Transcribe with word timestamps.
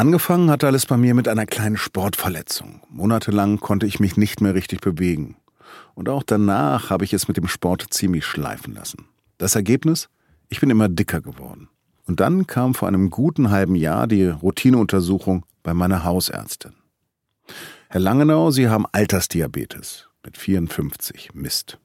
Angefangen 0.00 0.50
hat 0.50 0.64
alles 0.64 0.86
bei 0.86 0.96
mir 0.96 1.12
mit 1.12 1.28
einer 1.28 1.44
kleinen 1.44 1.76
Sportverletzung. 1.76 2.80
Monatelang 2.88 3.60
konnte 3.60 3.84
ich 3.84 4.00
mich 4.00 4.16
nicht 4.16 4.40
mehr 4.40 4.54
richtig 4.54 4.80
bewegen. 4.80 5.36
Und 5.94 6.08
auch 6.08 6.22
danach 6.22 6.88
habe 6.88 7.04
ich 7.04 7.12
es 7.12 7.28
mit 7.28 7.36
dem 7.36 7.46
Sport 7.48 7.84
ziemlich 7.90 8.24
schleifen 8.24 8.72
lassen. 8.72 9.04
Das 9.36 9.56
Ergebnis? 9.56 10.08
Ich 10.48 10.58
bin 10.58 10.70
immer 10.70 10.88
dicker 10.88 11.20
geworden. 11.20 11.68
Und 12.06 12.20
dann 12.20 12.46
kam 12.46 12.72
vor 12.72 12.88
einem 12.88 13.10
guten 13.10 13.50
halben 13.50 13.74
Jahr 13.74 14.06
die 14.06 14.24
Routineuntersuchung 14.24 15.44
bei 15.62 15.74
meiner 15.74 16.02
Hausärztin. 16.02 16.72
Herr 17.90 18.00
Langenau, 18.00 18.50
Sie 18.50 18.70
haben 18.70 18.86
Altersdiabetes 18.92 20.08
mit 20.24 20.38
54. 20.38 21.34
Mist. 21.34 21.78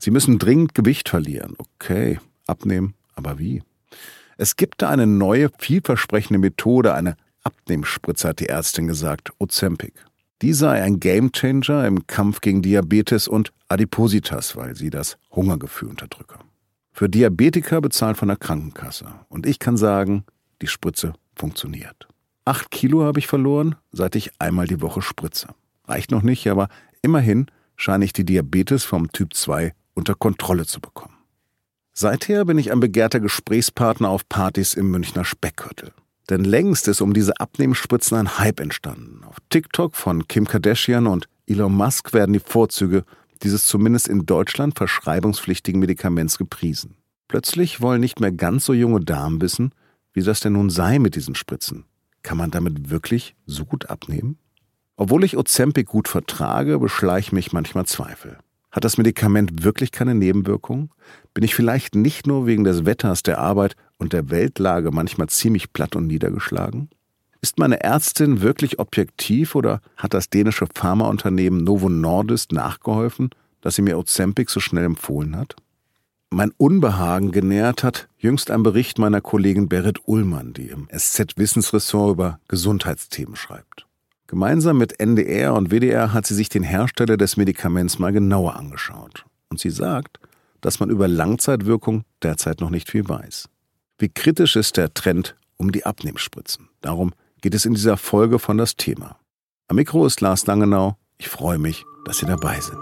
Sie 0.00 0.10
müssen 0.10 0.40
dringend 0.40 0.74
Gewicht 0.74 1.08
verlieren. 1.08 1.54
Okay, 1.58 2.18
abnehmen, 2.48 2.94
aber 3.14 3.38
wie? 3.38 3.62
Es 4.36 4.56
gibt 4.56 4.82
da 4.82 4.90
eine 4.90 5.06
neue, 5.06 5.50
vielversprechende 5.58 6.40
Methode, 6.40 6.92
eine 6.92 7.16
Abnehmspritze, 7.46 8.28
hat 8.28 8.40
die 8.40 8.48
Ärztin 8.48 8.88
gesagt, 8.88 9.30
Ozempic. 9.38 9.94
Die 10.42 10.52
sei 10.52 10.82
ein 10.82 11.00
Gamechanger 11.00 11.86
im 11.86 12.06
Kampf 12.08 12.40
gegen 12.40 12.60
Diabetes 12.60 13.28
und 13.28 13.52
Adipositas, 13.68 14.56
weil 14.56 14.76
sie 14.76 14.90
das 14.90 15.16
Hungergefühl 15.30 15.88
unterdrücke. 15.88 16.38
Für 16.92 17.08
Diabetiker 17.08 17.80
bezahlt 17.80 18.16
von 18.16 18.28
der 18.28 18.36
Krankenkasse. 18.36 19.06
Und 19.28 19.46
ich 19.46 19.58
kann 19.58 19.76
sagen, 19.76 20.24
die 20.60 20.66
Spritze 20.66 21.14
funktioniert. 21.34 22.08
Acht 22.44 22.70
Kilo 22.70 23.04
habe 23.04 23.18
ich 23.18 23.28
verloren, 23.28 23.76
seit 23.92 24.16
ich 24.16 24.30
einmal 24.38 24.66
die 24.66 24.80
Woche 24.80 25.02
spritze. 25.02 25.48
Reicht 25.86 26.10
noch 26.10 26.22
nicht, 26.22 26.46
aber 26.48 26.68
immerhin 27.02 27.46
scheine 27.76 28.04
ich 28.04 28.12
die 28.12 28.24
Diabetes 28.24 28.84
vom 28.84 29.12
Typ 29.12 29.34
2 29.34 29.72
unter 29.94 30.14
Kontrolle 30.14 30.66
zu 30.66 30.80
bekommen. 30.80 31.14
Seither 31.92 32.44
bin 32.44 32.58
ich 32.58 32.72
ein 32.72 32.80
begehrter 32.80 33.20
Gesprächspartner 33.20 34.10
auf 34.10 34.28
Partys 34.28 34.74
im 34.74 34.90
Münchner 34.90 35.24
Speckgürtel. 35.24 35.92
Denn 36.28 36.44
längst 36.44 36.88
ist 36.88 37.00
um 37.00 37.14
diese 37.14 37.38
Abnehmspritzen 37.38 38.16
ein 38.16 38.38
Hype 38.38 38.60
entstanden. 38.60 39.22
Auf 39.24 39.36
TikTok 39.48 39.94
von 39.94 40.26
Kim 40.26 40.46
Kardashian 40.46 41.06
und 41.06 41.28
Elon 41.46 41.74
Musk 41.74 42.12
werden 42.12 42.32
die 42.32 42.40
Vorzüge 42.40 43.04
dieses 43.42 43.66
zumindest 43.66 44.08
in 44.08 44.26
Deutschland 44.26 44.76
verschreibungspflichtigen 44.76 45.80
Medikaments 45.80 46.38
gepriesen. 46.38 46.96
Plötzlich 47.28 47.80
wollen 47.80 48.00
nicht 48.00 48.20
mehr 48.20 48.32
ganz 48.32 48.64
so 48.64 48.72
junge 48.72 49.00
Damen 49.00 49.40
wissen, 49.40 49.72
wie 50.12 50.22
das 50.22 50.40
denn 50.40 50.54
nun 50.54 50.70
sei 50.70 50.98
mit 50.98 51.14
diesen 51.14 51.34
Spritzen. 51.34 51.84
Kann 52.22 52.38
man 52.38 52.50
damit 52.50 52.90
wirklich 52.90 53.36
so 53.46 53.64
gut 53.64 53.90
abnehmen? 53.90 54.38
Obwohl 54.96 55.24
ich 55.24 55.36
Ozempic 55.36 55.86
gut 55.86 56.08
vertrage, 56.08 56.78
beschleicht 56.78 57.32
mich 57.32 57.52
manchmal 57.52 57.86
Zweifel. 57.86 58.38
Hat 58.70 58.84
das 58.84 58.98
Medikament 58.98 59.62
wirklich 59.62 59.92
keine 59.92 60.14
Nebenwirkungen? 60.14 60.90
Bin 61.34 61.44
ich 61.44 61.54
vielleicht 61.54 61.94
nicht 61.94 62.26
nur 62.26 62.46
wegen 62.46 62.64
des 62.64 62.84
Wetters, 62.84 63.22
der 63.22 63.38
Arbeit 63.38 63.76
und 63.98 64.12
der 64.12 64.30
Weltlage 64.30 64.90
manchmal 64.90 65.28
ziemlich 65.28 65.72
platt 65.72 65.96
und 65.96 66.06
niedergeschlagen? 66.06 66.90
Ist 67.40 67.58
meine 67.58 67.82
Ärztin 67.82 68.40
wirklich 68.40 68.78
objektiv 68.78 69.54
oder 69.54 69.80
hat 69.96 70.14
das 70.14 70.30
dänische 70.30 70.66
Pharmaunternehmen 70.74 71.64
Novo 71.64 71.88
Nordisk 71.88 72.52
nachgeholfen, 72.52 73.30
dass 73.60 73.76
sie 73.76 73.82
mir 73.82 73.98
Ozempic 73.98 74.50
so 74.50 74.60
schnell 74.60 74.84
empfohlen 74.84 75.36
hat? 75.36 75.56
Mein 76.30 76.50
Unbehagen 76.56 77.30
genährt 77.30 77.84
hat 77.84 78.08
jüngst 78.18 78.50
ein 78.50 78.64
Bericht 78.64 78.98
meiner 78.98 79.20
Kollegin 79.20 79.68
Berit 79.68 80.00
Ullmann, 80.06 80.54
die 80.54 80.68
im 80.68 80.88
SZ-Wissensressort 80.90 82.12
über 82.12 82.40
Gesundheitsthemen 82.48 83.36
schreibt. 83.36 83.86
Gemeinsam 84.26 84.78
mit 84.78 84.98
NDR 84.98 85.54
und 85.54 85.70
WDR 85.70 86.12
hat 86.12 86.26
sie 86.26 86.34
sich 86.34 86.48
den 86.48 86.64
Hersteller 86.64 87.16
des 87.16 87.36
Medikaments 87.36 88.00
mal 88.00 88.12
genauer 88.12 88.56
angeschaut. 88.56 89.24
Und 89.50 89.60
sie 89.60 89.70
sagt, 89.70 90.18
dass 90.60 90.80
man 90.80 90.90
über 90.90 91.06
Langzeitwirkung 91.06 92.04
derzeit 92.24 92.60
noch 92.60 92.70
nicht 92.70 92.90
viel 92.90 93.08
weiß. 93.08 93.48
Wie 93.98 94.10
kritisch 94.10 94.56
ist 94.56 94.76
der 94.76 94.92
Trend 94.92 95.36
um 95.56 95.72
die 95.72 95.86
Abnehmspritzen? 95.86 96.68
Darum 96.82 97.14
geht 97.40 97.54
es 97.54 97.64
in 97.64 97.72
dieser 97.72 97.96
Folge 97.96 98.38
von 98.38 98.58
das 98.58 98.76
Thema. 98.76 99.18
Am 99.68 99.76
Mikro 99.76 100.04
ist 100.04 100.20
Lars 100.20 100.46
Langenau. 100.46 100.98
Ich 101.16 101.28
freue 101.28 101.56
mich, 101.56 101.86
dass 102.04 102.18
Sie 102.18 102.26
dabei 102.26 102.60
sind. 102.60 102.76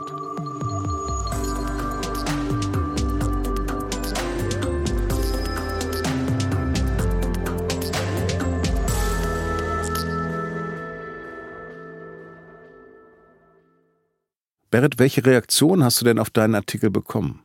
Berit, 14.68 14.98
welche 14.98 15.24
Reaktion 15.24 15.84
hast 15.84 16.00
du 16.00 16.04
denn 16.04 16.18
auf 16.18 16.30
deinen 16.30 16.56
Artikel 16.56 16.90
bekommen? 16.90 17.43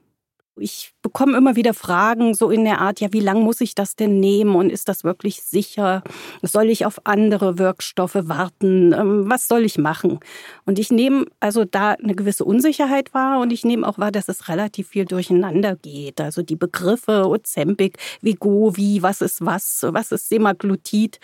Ich 0.60 0.94
bekomme 1.02 1.38
immer 1.38 1.56
wieder 1.56 1.74
Fragen 1.74 2.34
so 2.34 2.50
in 2.50 2.64
der 2.66 2.82
Art, 2.82 3.00
ja, 3.00 3.14
wie 3.14 3.20
lange 3.20 3.42
muss 3.42 3.62
ich 3.62 3.76
das 3.76 3.96
denn 3.96 4.20
nehmen 4.20 4.56
und 4.56 4.70
ist 4.70 4.90
das 4.90 5.04
wirklich 5.04 5.44
sicher? 5.44 6.04
Soll 6.42 6.70
ich 6.70 6.86
auf 6.86 7.06
andere 7.06 7.58
Wirkstoffe 7.58 8.18
warten? 8.24 8.94
Ähm, 8.94 9.30
was 9.30 9.48
soll 9.48 9.64
ich 9.64 9.78
machen? 9.78 10.20
Und 10.66 10.80
ich 10.80 10.92
nehme 10.92 11.26
also 11.40 11.66
da 11.66 11.92
eine 11.92 12.16
gewisse 12.16 12.46
Unsicherheit 12.46 13.14
wahr 13.14 13.40
und 13.40 13.52
ich 13.52 13.64
nehme 13.64 13.88
auch 13.88 13.98
wahr, 13.98 14.12
dass 14.12 14.28
es 14.30 14.48
relativ 14.48 14.90
viel 14.90 15.06
durcheinander 15.06 15.76
geht. 15.76 16.22
Also 16.22 16.42
die 16.42 16.56
Begriffe 16.56 17.28
Ozempic, 17.28 17.98
Vigovi, 18.22 19.02
was 19.02 19.22
ist 19.22 19.46
was, 19.46 19.86
was 19.88 20.12
ist 20.12 20.30
Semaglutid? 20.30 21.20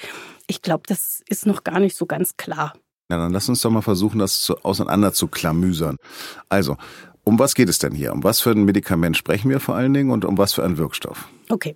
Ich 0.47 0.61
glaube, 0.61 0.83
das 0.87 1.21
ist 1.27 1.45
noch 1.45 1.63
gar 1.63 1.79
nicht 1.79 1.95
so 1.95 2.05
ganz 2.05 2.37
klar. 2.37 2.73
Na, 3.09 3.17
dann 3.17 3.33
lass 3.33 3.49
uns 3.49 3.61
doch 3.61 3.69
mal 3.69 3.81
versuchen, 3.81 4.19
das 4.19 4.41
zu, 4.41 4.57
auseinander 4.63 5.13
zu 5.13 5.27
klamüsern. 5.27 5.97
Also, 6.49 6.75
um 7.25 7.39
was 7.39 7.55
geht 7.55 7.69
es 7.69 7.79
denn 7.79 7.93
hier? 7.93 8.13
Um 8.13 8.23
was 8.23 8.39
für 8.39 8.51
ein 8.51 8.63
Medikament 8.63 9.17
sprechen 9.17 9.49
wir 9.49 9.59
vor 9.59 9.75
allen 9.75 9.93
Dingen 9.93 10.11
und 10.11 10.23
um 10.23 10.37
was 10.37 10.53
für 10.53 10.63
einen 10.63 10.77
Wirkstoff? 10.77 11.27
Okay. 11.49 11.75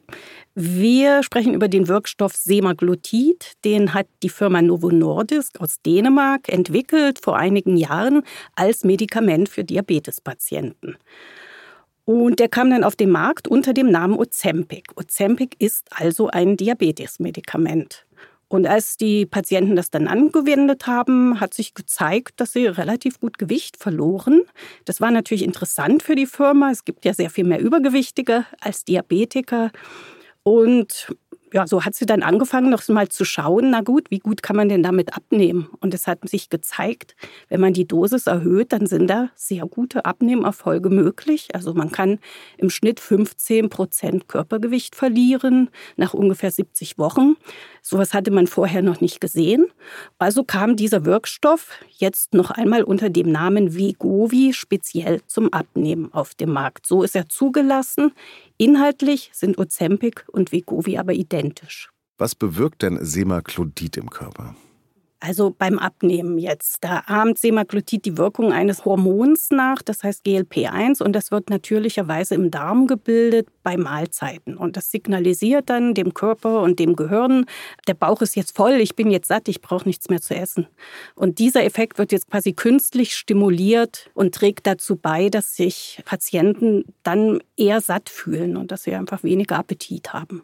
Wir 0.55 1.23
sprechen 1.23 1.53
über 1.53 1.67
den 1.67 1.87
Wirkstoff 1.87 2.35
Semaglutid. 2.35 3.53
Den 3.65 3.93
hat 3.93 4.07
die 4.23 4.29
Firma 4.29 4.61
Novo 4.61 4.89
Nordisk 4.91 5.59
aus 5.59 5.81
Dänemark 5.85 6.49
entwickelt 6.49 7.19
vor 7.21 7.35
einigen 7.35 7.77
Jahren 7.77 8.21
als 8.55 8.83
Medikament 8.83 9.49
für 9.49 9.63
Diabetespatienten. 9.63 10.97
Und 12.05 12.39
der 12.39 12.49
kam 12.49 12.69
dann 12.69 12.83
auf 12.83 12.95
den 12.95 13.09
Markt 13.09 13.47
unter 13.47 13.73
dem 13.73 13.91
Namen 13.91 14.17
Ozempic. 14.17 14.93
Ozempic 14.95 15.55
ist 15.59 15.87
also 15.91 16.27
ein 16.27 16.57
Diabetesmedikament. 16.57 18.05
Und 18.49 18.65
als 18.67 18.97
die 18.97 19.27
Patienten 19.27 19.75
das 19.75 19.91
dann 19.91 20.07
angewendet 20.07 20.87
haben, 20.87 21.39
hat 21.39 21.53
sich 21.53 21.75
gezeigt, 21.75 22.41
dass 22.41 22.51
sie 22.51 22.65
relativ 22.65 23.19
gut 23.19 23.37
Gewicht 23.37 23.77
verloren. 23.77 24.41
Das 24.85 24.99
war 24.99 25.11
natürlich 25.11 25.43
interessant 25.43 26.01
für 26.01 26.15
die 26.15 26.25
Firma. 26.25 26.71
Es 26.71 26.83
gibt 26.83 27.05
ja 27.05 27.13
sehr 27.13 27.29
viel 27.29 27.45
mehr 27.45 27.61
Übergewichtige 27.61 28.45
als 28.59 28.83
Diabetiker. 28.83 29.71
Und 30.41 31.15
ja, 31.53 31.67
so 31.67 31.83
hat 31.85 31.95
sie 31.95 32.05
dann 32.05 32.23
angefangen, 32.23 32.69
noch 32.69 32.87
mal 32.89 33.09
zu 33.09 33.25
schauen, 33.25 33.71
na 33.71 33.81
gut, 33.81 34.09
wie 34.09 34.19
gut 34.19 34.43
kann 34.43 34.55
man 34.55 34.69
denn 34.69 34.83
damit 34.83 35.15
abnehmen? 35.15 35.69
Und 35.79 35.93
es 35.93 36.07
hat 36.07 36.27
sich 36.27 36.49
gezeigt, 36.49 37.15
wenn 37.49 37.61
man 37.61 37.73
die 37.73 37.87
Dosis 37.87 38.27
erhöht, 38.27 38.71
dann 38.73 38.85
sind 38.85 39.07
da 39.07 39.29
sehr 39.35 39.65
gute 39.65 40.05
Abnehmerfolge 40.05 40.89
möglich. 40.89 41.49
Also 41.53 41.73
man 41.73 41.91
kann 41.91 42.19
im 42.57 42.69
Schnitt 42.69 42.99
15 42.99 43.69
Prozent 43.69 44.27
Körpergewicht 44.27 44.95
verlieren 44.95 45.69
nach 45.97 46.13
ungefähr 46.13 46.51
70 46.51 46.97
Wochen. 46.97 47.35
Sowas 47.81 48.13
hatte 48.13 48.31
man 48.31 48.47
vorher 48.47 48.81
noch 48.81 49.01
nicht 49.01 49.21
gesehen. 49.21 49.67
Also 50.17 50.43
kam 50.43 50.75
dieser 50.75 51.05
Wirkstoff 51.05 51.71
jetzt 51.97 52.33
noch 52.33 52.51
einmal 52.51 52.83
unter 52.83 53.09
dem 53.09 53.31
Namen 53.31 53.75
Vegovi 53.75 54.53
speziell 54.53 55.21
zum 55.27 55.51
Abnehmen 55.53 56.13
auf 56.13 56.35
dem 56.35 56.51
Markt. 56.51 56.85
So 56.85 57.03
ist 57.03 57.15
er 57.15 57.29
zugelassen. 57.29 58.11
Inhaltlich 58.61 59.29
sind 59.31 59.57
Ozempic 59.57 60.25
und 60.27 60.51
Vegovi 60.51 60.97
aber 60.97 61.13
identisch. 61.13 61.91
Was 62.17 62.35
bewirkt 62.35 62.81
denn 62.81 62.99
Semaglutid 63.01 63.95
im 63.95 64.09
Körper? 64.09 64.53
Also 65.21 65.53
beim 65.57 65.79
Abnehmen 65.79 66.37
jetzt. 66.37 66.77
Da 66.81 67.03
ahmt 67.07 67.37
Semaglutid 67.37 68.05
die 68.05 68.17
Wirkung 68.17 68.53
eines 68.53 68.85
Hormons 68.85 69.49
nach, 69.51 69.81
das 69.81 70.01
heißt 70.03 70.25
GLP-1, 70.25 71.03
und 71.03 71.11
das 71.11 71.29
wird 71.29 71.49
natürlicherweise 71.49 72.35
im 72.35 72.51
Darm 72.51 72.87
gebildet 72.87 73.49
bei 73.61 73.75
Mahlzeiten. 73.75 74.55
Und 74.55 74.77
das 74.77 74.91
signalisiert 74.91 75.69
dann 75.69 75.93
dem 75.93 76.13
Körper 76.13 76.61
und 76.61 76.79
dem 76.79 76.95
Gehirn, 76.95 77.45
der 77.87 77.95
Bauch 77.95 78.21
ist 78.21 78.37
jetzt 78.37 78.55
voll, 78.55 78.75
ich 78.75 78.95
bin 78.95 79.11
jetzt 79.11 79.27
satt, 79.27 79.49
ich 79.49 79.61
brauche 79.61 79.85
nichts 79.87 80.09
mehr 80.09 80.21
zu 80.21 80.35
essen. 80.35 80.67
Und 81.15 81.39
dieser 81.39 81.65
Effekt 81.65 81.97
wird 81.97 82.13
jetzt 82.13 82.31
quasi 82.31 82.53
künstlich 82.53 83.13
stimuliert 83.13 84.09
und 84.13 84.33
trägt 84.33 84.67
dazu 84.67 84.95
bei, 84.95 85.29
dass 85.29 85.53
sich 85.53 86.01
Patienten 86.05 86.85
dann 87.03 87.41
eher 87.57 87.81
satt 87.81 88.09
fühlen 88.09 88.55
und 88.55 88.71
dass 88.71 88.83
sie 88.83 88.95
einfach 88.95 89.23
weniger 89.23 89.57
Appetit 89.57 90.13
haben. 90.13 90.43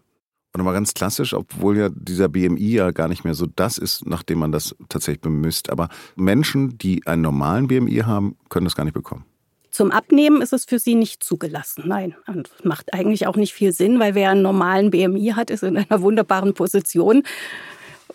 Und 0.55 0.63
mal 0.63 0.71
ganz 0.71 0.93
klassisch, 0.93 1.33
obwohl 1.33 1.77
ja 1.77 1.89
dieser 1.89 2.29
BMI 2.29 2.75
ja 2.75 2.91
gar 2.91 3.09
nicht 3.09 3.25
mehr 3.25 3.33
so 3.33 3.45
das 3.45 3.77
ist, 3.77 4.05
nachdem 4.05 4.39
man 4.39 4.53
das 4.53 4.73
tatsächlich 4.87 5.19
bemisst. 5.19 5.69
Aber 5.69 5.89
Menschen, 6.15 6.77
die 6.77 7.05
einen 7.05 7.23
normalen 7.23 7.67
BMI 7.67 8.03
haben, 8.05 8.37
können 8.47 8.63
das 8.63 8.73
gar 8.73 8.85
nicht 8.85 8.93
bekommen. 8.93 9.25
Zum 9.69 9.91
Abnehmen 9.91 10.41
ist 10.41 10.53
es 10.53 10.63
für 10.63 10.79
sie 10.79 10.95
nicht 10.95 11.21
zugelassen. 11.21 11.83
Nein, 11.87 12.15
und 12.27 12.49
macht 12.63 12.93
eigentlich 12.93 13.27
auch 13.27 13.35
nicht 13.35 13.51
viel 13.51 13.73
Sinn, 13.73 13.99
weil 13.99 14.15
wer 14.15 14.29
einen 14.29 14.43
normalen 14.43 14.91
BMI 14.91 15.33
hat, 15.35 15.49
ist 15.49 15.63
in 15.63 15.75
einer 15.75 16.01
wunderbaren 16.01 16.53
Position 16.53 17.23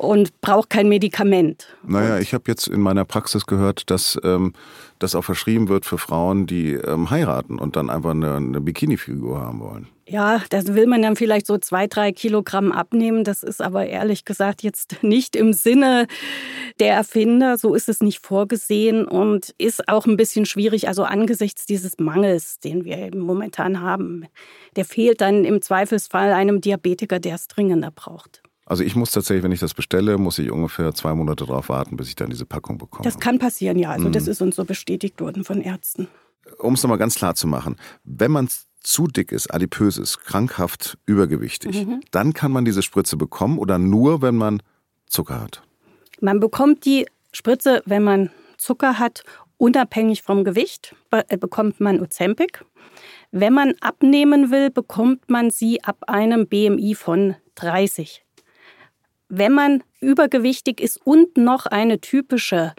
und 0.01 0.41
braucht 0.41 0.71
kein 0.71 0.89
Medikament. 0.89 1.67
Naja, 1.87 2.19
ich 2.19 2.33
habe 2.33 2.45
jetzt 2.47 2.67
in 2.67 2.81
meiner 2.81 3.05
Praxis 3.05 3.45
gehört, 3.45 3.91
dass 3.91 4.19
ähm, 4.25 4.55
das 4.99 5.15
auch 5.15 5.25
verschrieben 5.25 5.69
wird 5.69 5.85
für 5.85 5.99
Frauen, 5.99 6.47
die 6.47 6.73
ähm, 6.73 7.11
heiraten 7.11 7.59
und 7.59 7.77
dann 7.77 7.91
einfach 7.91 8.13
eine, 8.13 8.37
eine 8.37 8.61
Bikini-Figur 8.63 9.39
haben 9.39 9.61
wollen. 9.61 9.89
Ja, 10.09 10.43
das 10.49 10.75
will 10.75 10.87
man 10.87 11.03
dann 11.03 11.17
vielleicht 11.17 11.47
so 11.47 11.59
zwei, 11.59 11.87
drei 11.87 12.13
Kilogramm 12.13 12.73
abnehmen. 12.73 13.25
Das 13.25 13.43
ist 13.43 13.61
aber 13.61 13.87
ehrlich 13.87 14.25
gesagt 14.25 14.63
jetzt 14.63 14.97
nicht 15.03 15.37
im 15.37 15.53
Sinne 15.53 16.07
der 16.81 16.95
Erfinder. 16.95 17.59
So 17.59 17.75
ist 17.75 17.89
es 17.89 18.01
nicht 18.01 18.25
vorgesehen 18.25 19.07
und 19.07 19.55
ist 19.59 19.87
auch 19.87 20.07
ein 20.07 20.17
bisschen 20.17 20.47
schwierig. 20.47 20.89
Also 20.89 21.05
angesichts 21.05 21.67
dieses 21.67 21.99
Mangels, 21.99 22.59
den 22.59 22.87
wir 22.87 23.15
momentan 23.15 23.83
haben, 23.83 24.25
der 24.77 24.87
fehlt 24.87 25.21
dann 25.21 25.45
im 25.45 25.61
Zweifelsfall 25.61 26.33
einem 26.33 26.63
Diabetiker, 26.63 27.21
der 27.21 27.35
es 27.35 27.49
dringender 27.49 27.91
braucht. 27.91 28.43
Also 28.71 28.85
ich 28.85 28.95
muss 28.95 29.11
tatsächlich, 29.11 29.43
wenn 29.43 29.51
ich 29.51 29.59
das 29.59 29.75
bestelle, 29.75 30.17
muss 30.17 30.39
ich 30.39 30.53
ungefähr 30.53 30.95
zwei 30.95 31.13
Monate 31.13 31.45
darauf 31.45 31.71
warten, 31.71 31.97
bis 31.97 32.07
ich 32.07 32.15
dann 32.15 32.31
diese 32.31 32.47
Packung 32.47 32.79
bekomme. 32.79 33.03
Das 33.03 33.19
kann 33.19 33.41
passieren, 33.41 33.77
ja. 33.77 33.91
Also 33.91 34.07
mhm. 34.07 34.13
das 34.13 34.29
ist 34.29 34.41
uns 34.41 34.55
so 34.55 34.65
bestätigt 34.65 35.21
worden 35.21 35.43
von 35.43 35.61
Ärzten. 35.61 36.07
Um 36.57 36.75
es 36.75 36.83
nochmal 36.85 36.97
ganz 36.97 37.17
klar 37.17 37.35
zu 37.35 37.49
machen, 37.49 37.75
wenn 38.05 38.31
man 38.31 38.49
zu 38.79 39.09
dick 39.09 39.33
ist, 39.33 39.53
adipös 39.53 39.99
ist, 39.99 40.21
krankhaft, 40.21 40.99
übergewichtig, 41.05 41.85
mhm. 41.85 42.01
dann 42.13 42.33
kann 42.33 42.53
man 42.53 42.65
diese 42.65 42.83
Spritze 42.83 43.17
bekommen 43.17 43.59
oder 43.59 43.77
nur, 43.77 44.23
wenn 44.23 44.37
man 44.37 44.63
Zucker 45.07 45.41
hat? 45.41 45.63
Man 46.21 46.39
bekommt 46.39 46.85
die 46.85 47.07
Spritze, 47.33 47.83
wenn 47.87 48.05
man 48.05 48.31
Zucker 48.57 49.01
hat, 49.01 49.25
unabhängig 49.57 50.23
vom 50.23 50.45
Gewicht, 50.45 50.95
äh, 51.11 51.37
bekommt 51.37 51.81
man 51.81 52.01
Ozempic. 52.01 52.65
Wenn 53.33 53.53
man 53.53 53.75
abnehmen 53.81 54.53
will, 54.53 54.71
bekommt 54.71 55.29
man 55.29 55.51
sie 55.51 55.83
ab 55.83 56.05
einem 56.07 56.47
BMI 56.47 56.95
von 56.95 57.35
30 57.57 58.25
wenn 59.31 59.53
man 59.53 59.83
übergewichtig 60.01 60.81
ist 60.81 61.01
und 61.07 61.39
noch 61.39 61.67
eine 61.67 62.01
typische 62.01 62.75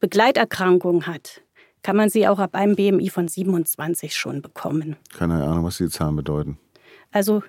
Begleiterkrankung 0.00 1.06
hat, 1.06 1.42
kann 1.82 1.96
man 1.96 2.10
sie 2.10 2.26
auch 2.26 2.38
ab 2.38 2.54
einem 2.54 2.74
BMI 2.74 3.10
von 3.10 3.28
27 3.28 4.16
schon 4.16 4.42
bekommen. 4.42 4.96
Keine 5.16 5.44
Ahnung, 5.44 5.64
was 5.64 5.76
die 5.76 5.88
Zahlen 5.88 6.16
bedeuten. 6.16 6.58
Also 7.12 7.42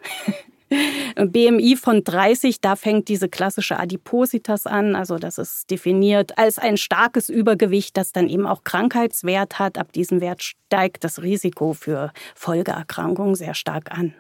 BMI 1.16 1.76
von 1.76 2.04
30, 2.04 2.62
da 2.62 2.76
fängt 2.76 3.08
diese 3.08 3.30
klassische 3.30 3.80
Adipositas 3.80 4.68
an. 4.68 4.96
Also 4.96 5.18
das 5.18 5.38
ist 5.38 5.70
definiert 5.70 6.38
als 6.38 6.58
ein 6.58 6.78
starkes 6.78 7.30
Übergewicht, 7.30 7.98
das 7.98 8.12
dann 8.12 8.30
eben 8.30 8.46
auch 8.46 8.64
Krankheitswert 8.64 9.60
hat. 9.60 9.78
Ab 9.78 9.92
diesem 9.94 10.22
Wert 10.22 10.44
steigt 10.44 11.04
das 11.04 11.22
Risiko 11.22 11.74
für 11.74 12.12
Folgeerkrankungen 12.36 13.36
sehr 13.36 13.54
stark 13.54 13.92
an. 13.92 14.14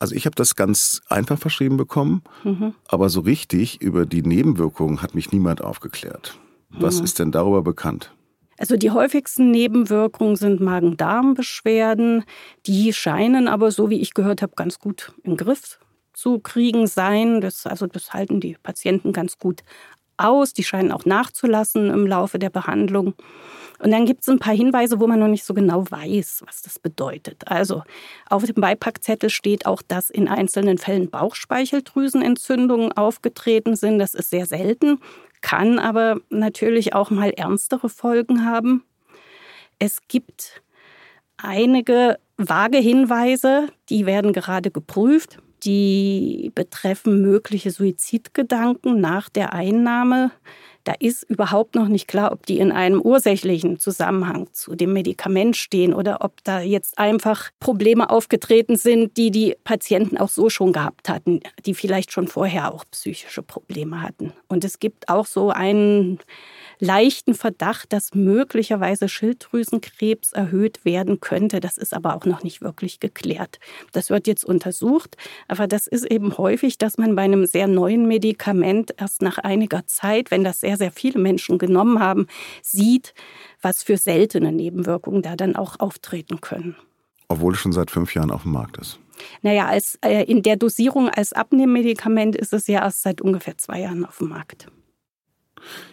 Also 0.00 0.14
ich 0.14 0.24
habe 0.24 0.34
das 0.34 0.56
ganz 0.56 1.02
einfach 1.08 1.38
verschrieben 1.38 1.76
bekommen, 1.76 2.22
mhm. 2.42 2.74
aber 2.88 3.10
so 3.10 3.20
richtig 3.20 3.80
über 3.82 4.06
die 4.06 4.22
Nebenwirkungen 4.22 5.02
hat 5.02 5.14
mich 5.14 5.30
niemand 5.30 5.62
aufgeklärt. 5.62 6.38
Was 6.70 6.98
mhm. 6.98 7.04
ist 7.04 7.18
denn 7.18 7.32
darüber 7.32 7.62
bekannt? 7.62 8.10
Also 8.58 8.76
die 8.76 8.90
häufigsten 8.90 9.50
Nebenwirkungen 9.50 10.36
sind 10.36 10.60
Magen-Darm-Beschwerden. 10.60 12.24
Die 12.66 12.92
scheinen 12.92 13.46
aber, 13.46 13.70
so 13.70 13.90
wie 13.90 14.00
ich 14.00 14.14
gehört 14.14 14.42
habe, 14.42 14.52
ganz 14.56 14.78
gut 14.78 15.12
im 15.22 15.36
Griff 15.36 15.78
zu 16.14 16.38
kriegen 16.38 16.86
sein. 16.86 17.42
Das, 17.42 17.66
also 17.66 17.86
das 17.86 18.12
halten 18.12 18.40
die 18.40 18.56
Patienten 18.62 19.12
ganz 19.12 19.38
gut 19.38 19.60
aus. 20.16 20.54
Die 20.54 20.64
scheinen 20.64 20.92
auch 20.92 21.04
nachzulassen 21.04 21.90
im 21.90 22.06
Laufe 22.06 22.38
der 22.38 22.50
Behandlung. 22.50 23.14
Und 23.80 23.90
dann 23.92 24.04
gibt 24.04 24.22
es 24.22 24.28
ein 24.28 24.38
paar 24.38 24.54
Hinweise, 24.54 25.00
wo 25.00 25.06
man 25.06 25.18
noch 25.18 25.28
nicht 25.28 25.44
so 25.44 25.54
genau 25.54 25.90
weiß, 25.90 26.42
was 26.46 26.60
das 26.60 26.78
bedeutet. 26.78 27.48
Also 27.48 27.82
auf 28.28 28.44
dem 28.44 28.56
Beipackzettel 28.56 29.30
steht 29.30 29.64
auch, 29.64 29.80
dass 29.80 30.10
in 30.10 30.28
einzelnen 30.28 30.76
Fällen 30.76 31.08
Bauchspeicheldrüsenentzündungen 31.08 32.92
aufgetreten 32.92 33.76
sind. 33.76 33.98
Das 33.98 34.14
ist 34.14 34.30
sehr 34.30 34.44
selten, 34.44 35.00
kann 35.40 35.78
aber 35.78 36.20
natürlich 36.28 36.94
auch 36.94 37.10
mal 37.10 37.30
ernstere 37.30 37.88
Folgen 37.88 38.44
haben. 38.44 38.84
Es 39.78 40.00
gibt 40.08 40.62
einige 41.38 42.18
vage 42.36 42.78
Hinweise, 42.78 43.68
die 43.88 44.04
werden 44.04 44.34
gerade 44.34 44.70
geprüft. 44.70 45.38
Die 45.64 46.52
betreffen 46.54 47.20
mögliche 47.20 47.70
Suizidgedanken 47.70 49.00
nach 49.00 49.28
der 49.28 49.52
Einnahme 49.52 50.30
da 50.84 50.94
ist 50.98 51.24
überhaupt 51.24 51.74
noch 51.74 51.88
nicht 51.88 52.08
klar, 52.08 52.32
ob 52.32 52.46
die 52.46 52.58
in 52.58 52.72
einem 52.72 53.00
ursächlichen 53.00 53.78
Zusammenhang 53.78 54.48
zu 54.52 54.74
dem 54.74 54.92
Medikament 54.92 55.56
stehen 55.56 55.92
oder 55.92 56.18
ob 56.22 56.42
da 56.44 56.60
jetzt 56.60 56.98
einfach 56.98 57.50
Probleme 57.60 58.10
aufgetreten 58.10 58.76
sind, 58.76 59.16
die 59.16 59.30
die 59.30 59.56
Patienten 59.64 60.16
auch 60.16 60.28
so 60.28 60.48
schon 60.48 60.72
gehabt 60.72 61.08
hatten, 61.08 61.40
die 61.66 61.74
vielleicht 61.74 62.12
schon 62.12 62.28
vorher 62.28 62.72
auch 62.72 62.84
psychische 62.90 63.42
Probleme 63.42 64.02
hatten. 64.02 64.32
Und 64.48 64.64
es 64.64 64.78
gibt 64.78 65.08
auch 65.08 65.26
so 65.26 65.50
einen 65.50 66.18
leichten 66.78 67.34
Verdacht, 67.34 67.92
dass 67.92 68.14
möglicherweise 68.14 69.08
Schilddrüsenkrebs 69.08 70.32
erhöht 70.32 70.84
werden 70.84 71.20
könnte. 71.20 71.60
Das 71.60 71.76
ist 71.76 71.92
aber 71.92 72.16
auch 72.16 72.24
noch 72.24 72.42
nicht 72.42 72.62
wirklich 72.62 73.00
geklärt. 73.00 73.58
Das 73.92 74.08
wird 74.08 74.26
jetzt 74.26 74.44
untersucht, 74.44 75.16
aber 75.46 75.66
das 75.66 75.86
ist 75.86 76.10
eben 76.10 76.38
häufig, 76.38 76.78
dass 76.78 76.96
man 76.96 77.14
bei 77.14 77.22
einem 77.22 77.44
sehr 77.44 77.66
neuen 77.66 78.08
Medikament 78.08 78.94
erst 78.96 79.20
nach 79.22 79.38
einiger 79.38 79.86
Zeit, 79.86 80.30
wenn 80.30 80.42
das 80.42 80.60
sehr, 80.60 80.69
sehr 80.76 80.92
viele 80.92 81.18
Menschen 81.18 81.58
genommen 81.58 82.00
haben, 82.00 82.26
sieht, 82.62 83.14
was 83.62 83.82
für 83.82 83.96
seltene 83.96 84.52
Nebenwirkungen 84.52 85.22
da 85.22 85.36
dann 85.36 85.56
auch 85.56 85.78
auftreten 85.78 86.40
können. 86.40 86.76
Obwohl 87.28 87.54
es 87.54 87.60
schon 87.60 87.72
seit 87.72 87.90
fünf 87.90 88.14
Jahren 88.14 88.30
auf 88.30 88.42
dem 88.42 88.52
Markt 88.52 88.78
ist. 88.78 88.98
Naja, 89.42 89.66
als, 89.66 89.98
äh, 90.02 90.24
in 90.24 90.42
der 90.42 90.56
Dosierung 90.56 91.08
als 91.08 91.32
Abnehmmedikament 91.32 92.36
ist 92.36 92.52
es 92.52 92.66
ja 92.66 92.80
erst 92.80 93.02
seit 93.02 93.20
ungefähr 93.20 93.58
zwei 93.58 93.80
Jahren 93.80 94.04
auf 94.04 94.18
dem 94.18 94.28
Markt. 94.28 94.68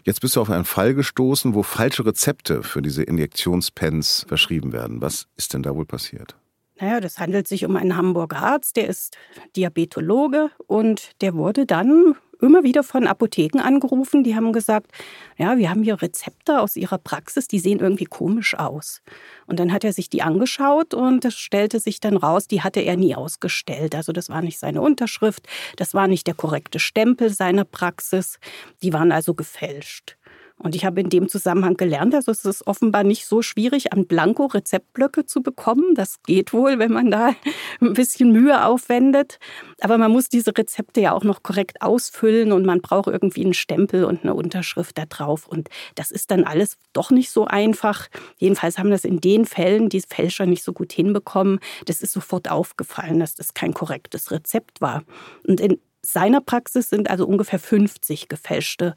Jetzt 0.04 0.22
bist 0.22 0.36
du 0.36 0.42
auf 0.42 0.50
einen 0.50 0.66
Fall 0.66 0.94
gestoßen, 0.94 1.54
wo 1.54 1.64
falsche 1.64 2.06
Rezepte 2.06 2.64
für 2.64 2.82
diese 2.82 3.04
Injektionspens 3.04 4.26
verschrieben 4.28 4.72
werden. 4.72 5.02
Was 5.02 5.28
ist 5.36 5.54
denn 5.54 5.64
da 5.64 5.76
wohl 5.76 5.86
passiert? 5.86 6.38
Naja, 6.80 7.00
das 7.00 7.18
handelt 7.18 7.48
sich 7.48 7.66
um 7.66 7.76
einen 7.76 7.98
Hamburger 7.98 8.38
Arzt, 8.38 8.76
der 8.76 8.88
ist 8.88 9.18
Diabetologe 9.56 10.52
und 10.68 11.12
der 11.22 11.34
wurde 11.34 11.66
dann 11.66 12.16
immer 12.42 12.64
wieder 12.64 12.84
von 12.84 13.08
Apotheken 13.08 13.60
angerufen, 13.62 14.24
die 14.24 14.36
haben 14.36 14.54
gesagt, 14.54 14.92
ja, 15.38 15.58
wir 15.58 15.70
haben 15.70 15.84
hier 15.84 16.02
Rezepte 16.02 16.60
aus 16.60 16.76
ihrer 16.76 16.98
Praxis, 16.98 17.48
die 17.48 17.60
sehen 17.60 17.80
irgendwie 17.80 18.06
komisch 18.06 18.56
aus. 18.56 19.02
Und 19.46 19.60
dann 19.60 19.72
hat 19.72 19.84
er 19.84 19.94
sich 19.94 20.10
die 20.10 20.22
angeschaut 20.22 20.94
und 20.94 21.26
es 21.26 21.36
stellte 21.36 21.80
sich 21.80 22.00
dann 22.00 22.18
raus, 22.18 22.48
die 22.48 22.62
hatte 22.62 22.82
er 22.82 22.98
nie 22.98 23.16
ausgestellt. 23.16 23.96
Also 23.96 24.12
das 24.12 24.30
war 24.30 24.42
nicht 24.42 24.60
seine 24.60 24.82
Unterschrift, 24.82 25.48
das 25.76 25.94
war 25.94 26.08
nicht 26.08 26.28
der 26.28 26.34
korrekte 26.34 26.80
Stempel 26.80 27.30
seiner 27.30 27.66
Praxis, 27.66 28.40
die 28.82 28.94
waren 28.94 29.12
also 29.12 29.34
gefälscht. 29.34 30.17
Und 30.60 30.74
ich 30.74 30.86
habe 30.86 31.02
in 31.02 31.10
dem 31.10 31.30
Zusammenhang 31.30 31.78
gelernt, 31.78 32.16
also 32.16 32.32
es 32.32 32.44
ist 32.44 32.66
offenbar 32.66 33.04
nicht 33.04 33.28
so 33.28 33.44
schwierig, 33.44 33.94
an 33.94 34.08
Blanko-Rezeptblöcke 34.08 35.26
zu 35.26 35.44
bekommen. 35.44 35.94
Das 35.94 36.24
geht 36.24 36.52
wohl, 36.52 36.80
wenn 36.80 36.92
man 36.92 37.12
da 37.12 37.36
ein 37.82 37.94
bisschen 37.94 38.32
Mühe 38.32 38.66
aufwendet. 38.66 39.40
Aber 39.82 40.00
man 40.00 40.12
muss 40.12 40.30
diese 40.30 40.58
Rezepte 40.58 41.00
ja 41.00 41.12
auch 41.12 41.24
noch 41.24 41.44
korrekt 41.44 41.84
ausfüllen 41.84 42.52
und 42.52 42.66
man 42.66 42.82
braucht 42.82 43.08
irgendwie 43.08 43.44
einen 43.44 43.54
Stempel 43.54 44.04
und 44.04 44.24
eine 44.24 44.34
Unterschrift 44.34 44.98
da 44.98 45.06
drauf. 45.06 45.48
Und 45.48 45.70
das 45.94 46.10
ist 46.10 46.32
dann 46.32 46.44
alles 46.44 46.78
doch 46.92 47.12
nicht 47.12 47.30
so 47.30 47.46
einfach. 47.46 48.08
Jedenfalls 48.38 48.80
haben 48.80 48.90
das 48.90 49.06
in 49.06 49.22
den 49.22 49.46
Fällen 49.46 49.90
die 49.90 50.02
Fälscher 50.02 50.48
nicht 50.48 50.64
so 50.64 50.74
gut 50.74 50.92
hinbekommen. 50.92 51.60
Das 51.86 52.02
ist 52.02 52.14
sofort 52.14 52.50
aufgefallen, 52.50 53.20
dass 53.20 53.36
das 53.36 53.54
kein 53.54 53.76
korrektes 53.76 54.32
Rezept 54.32 54.82
war. 54.82 55.04
Und 55.46 55.62
in 55.62 55.80
seiner 56.02 56.42
Praxis 56.42 56.90
sind 56.90 57.10
also 57.10 57.28
ungefähr 57.28 57.60
50 57.60 58.30
gefälschte 58.30 58.96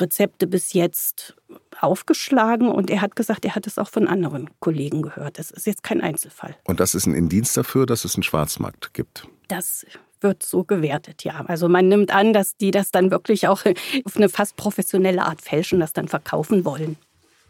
Rezepte 0.00 0.46
bis 0.46 0.72
jetzt 0.72 1.36
aufgeschlagen 1.80 2.68
und 2.68 2.90
er 2.90 3.00
hat 3.00 3.16
gesagt, 3.16 3.44
er 3.44 3.54
hat 3.54 3.66
es 3.66 3.78
auch 3.78 3.88
von 3.88 4.08
anderen 4.08 4.50
Kollegen 4.60 5.02
gehört. 5.02 5.38
Das 5.38 5.50
ist 5.50 5.66
jetzt 5.66 5.82
kein 5.82 6.00
Einzelfall. 6.00 6.56
Und 6.64 6.80
das 6.80 6.94
ist 6.94 7.06
ein 7.06 7.14
Indienst 7.14 7.56
dafür, 7.56 7.86
dass 7.86 8.04
es 8.04 8.14
einen 8.14 8.22
Schwarzmarkt 8.22 8.94
gibt? 8.94 9.28
Das 9.48 9.86
wird 10.20 10.42
so 10.42 10.64
gewertet, 10.64 11.24
ja. 11.24 11.44
Also 11.46 11.68
man 11.68 11.88
nimmt 11.88 12.12
an, 12.12 12.32
dass 12.32 12.56
die 12.56 12.70
das 12.70 12.90
dann 12.90 13.10
wirklich 13.10 13.48
auch 13.48 13.64
auf 14.04 14.16
eine 14.16 14.28
fast 14.28 14.56
professionelle 14.56 15.22
Art 15.22 15.42
fälschen, 15.42 15.80
das 15.80 15.92
dann 15.92 16.08
verkaufen 16.08 16.64
wollen. 16.64 16.96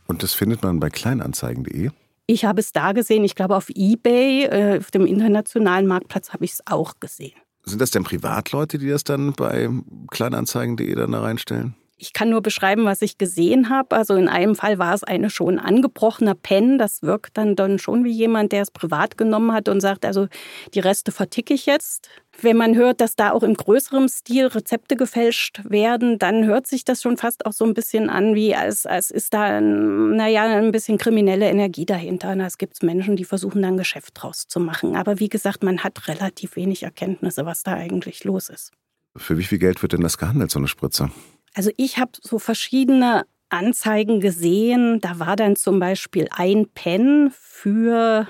Und 0.06 0.22
das 0.22 0.34
findet 0.34 0.62
man 0.62 0.80
bei 0.80 0.88
kleinanzeigen.de? 0.88 1.90
Ich 2.28 2.44
habe 2.44 2.60
es 2.60 2.72
da 2.72 2.92
gesehen, 2.92 3.24
ich 3.24 3.36
glaube 3.36 3.56
auf 3.56 3.68
eBay, 3.70 4.44
äh, 4.44 4.78
auf 4.78 4.90
dem 4.90 5.06
internationalen 5.06 5.86
Marktplatz 5.86 6.30
habe 6.30 6.44
ich 6.44 6.52
es 6.52 6.62
auch 6.66 6.94
gesehen. 6.98 7.34
Sind 7.64 7.80
das 7.80 7.90
denn 7.90 8.04
Privatleute, 8.04 8.78
die 8.78 8.88
das 8.88 9.04
dann 9.04 9.32
bei 9.32 9.68
kleinanzeigen.de 10.10 10.94
dann 10.94 11.12
da 11.12 11.20
reinstellen? 11.20 11.74
Ich 11.98 12.12
kann 12.12 12.28
nur 12.28 12.42
beschreiben, 12.42 12.84
was 12.84 13.00
ich 13.00 13.16
gesehen 13.16 13.70
habe. 13.70 13.96
Also 13.96 14.16
in 14.16 14.28
einem 14.28 14.54
Fall 14.54 14.78
war 14.78 14.92
es 14.92 15.02
eine 15.02 15.30
schon 15.30 15.58
angebrochener 15.58 16.34
Pen. 16.34 16.76
Das 16.76 17.02
wirkt 17.02 17.38
dann, 17.38 17.56
dann 17.56 17.78
schon 17.78 18.04
wie 18.04 18.10
jemand, 18.10 18.52
der 18.52 18.60
es 18.60 18.70
privat 18.70 19.16
genommen 19.16 19.52
hat 19.52 19.70
und 19.70 19.80
sagt, 19.80 20.04
also 20.04 20.28
die 20.74 20.80
Reste 20.80 21.10
verticke 21.10 21.54
ich 21.54 21.64
jetzt. 21.64 22.10
Wenn 22.38 22.58
man 22.58 22.74
hört, 22.74 23.00
dass 23.00 23.16
da 23.16 23.32
auch 23.32 23.42
im 23.42 23.54
größeren 23.54 24.10
Stil 24.10 24.48
Rezepte 24.48 24.96
gefälscht 24.96 25.62
werden, 25.64 26.18
dann 26.18 26.44
hört 26.44 26.66
sich 26.66 26.84
das 26.84 27.00
schon 27.00 27.16
fast 27.16 27.46
auch 27.46 27.54
so 27.54 27.64
ein 27.64 27.72
bisschen 27.72 28.10
an, 28.10 28.34
wie 28.34 28.54
als, 28.54 28.84
als 28.84 29.10
ist 29.10 29.32
da, 29.32 29.58
naja, 29.58 30.44
ein 30.44 30.72
bisschen 30.72 30.98
kriminelle 30.98 31.48
Energie 31.48 31.86
dahinter. 31.86 32.32
Und 32.32 32.40
es 32.40 32.58
gibt 32.58 32.82
Menschen, 32.82 33.16
die 33.16 33.24
versuchen 33.24 33.62
dann 33.62 33.78
Geschäft 33.78 34.12
draus 34.20 34.46
zu 34.48 34.60
machen. 34.60 34.96
Aber 34.96 35.18
wie 35.18 35.30
gesagt, 35.30 35.62
man 35.62 35.82
hat 35.82 36.08
relativ 36.08 36.56
wenig 36.56 36.82
Erkenntnisse, 36.82 37.46
was 37.46 37.62
da 37.62 37.72
eigentlich 37.72 38.24
los 38.24 38.50
ist. 38.50 38.72
Für 39.16 39.38
wie 39.38 39.44
viel 39.44 39.58
Geld 39.58 39.80
wird 39.80 39.94
denn 39.94 40.02
das 40.02 40.18
gehandelt, 40.18 40.50
so 40.50 40.58
eine 40.58 40.68
Spritze? 40.68 41.10
Also 41.56 41.70
ich 41.78 41.96
habe 41.96 42.12
so 42.20 42.38
verschiedene 42.38 43.24
Anzeigen 43.48 44.20
gesehen, 44.20 45.00
da 45.00 45.18
war 45.18 45.36
dann 45.36 45.56
zum 45.56 45.80
Beispiel 45.80 46.28
ein 46.30 46.68
Pen 46.68 47.32
für 47.34 48.28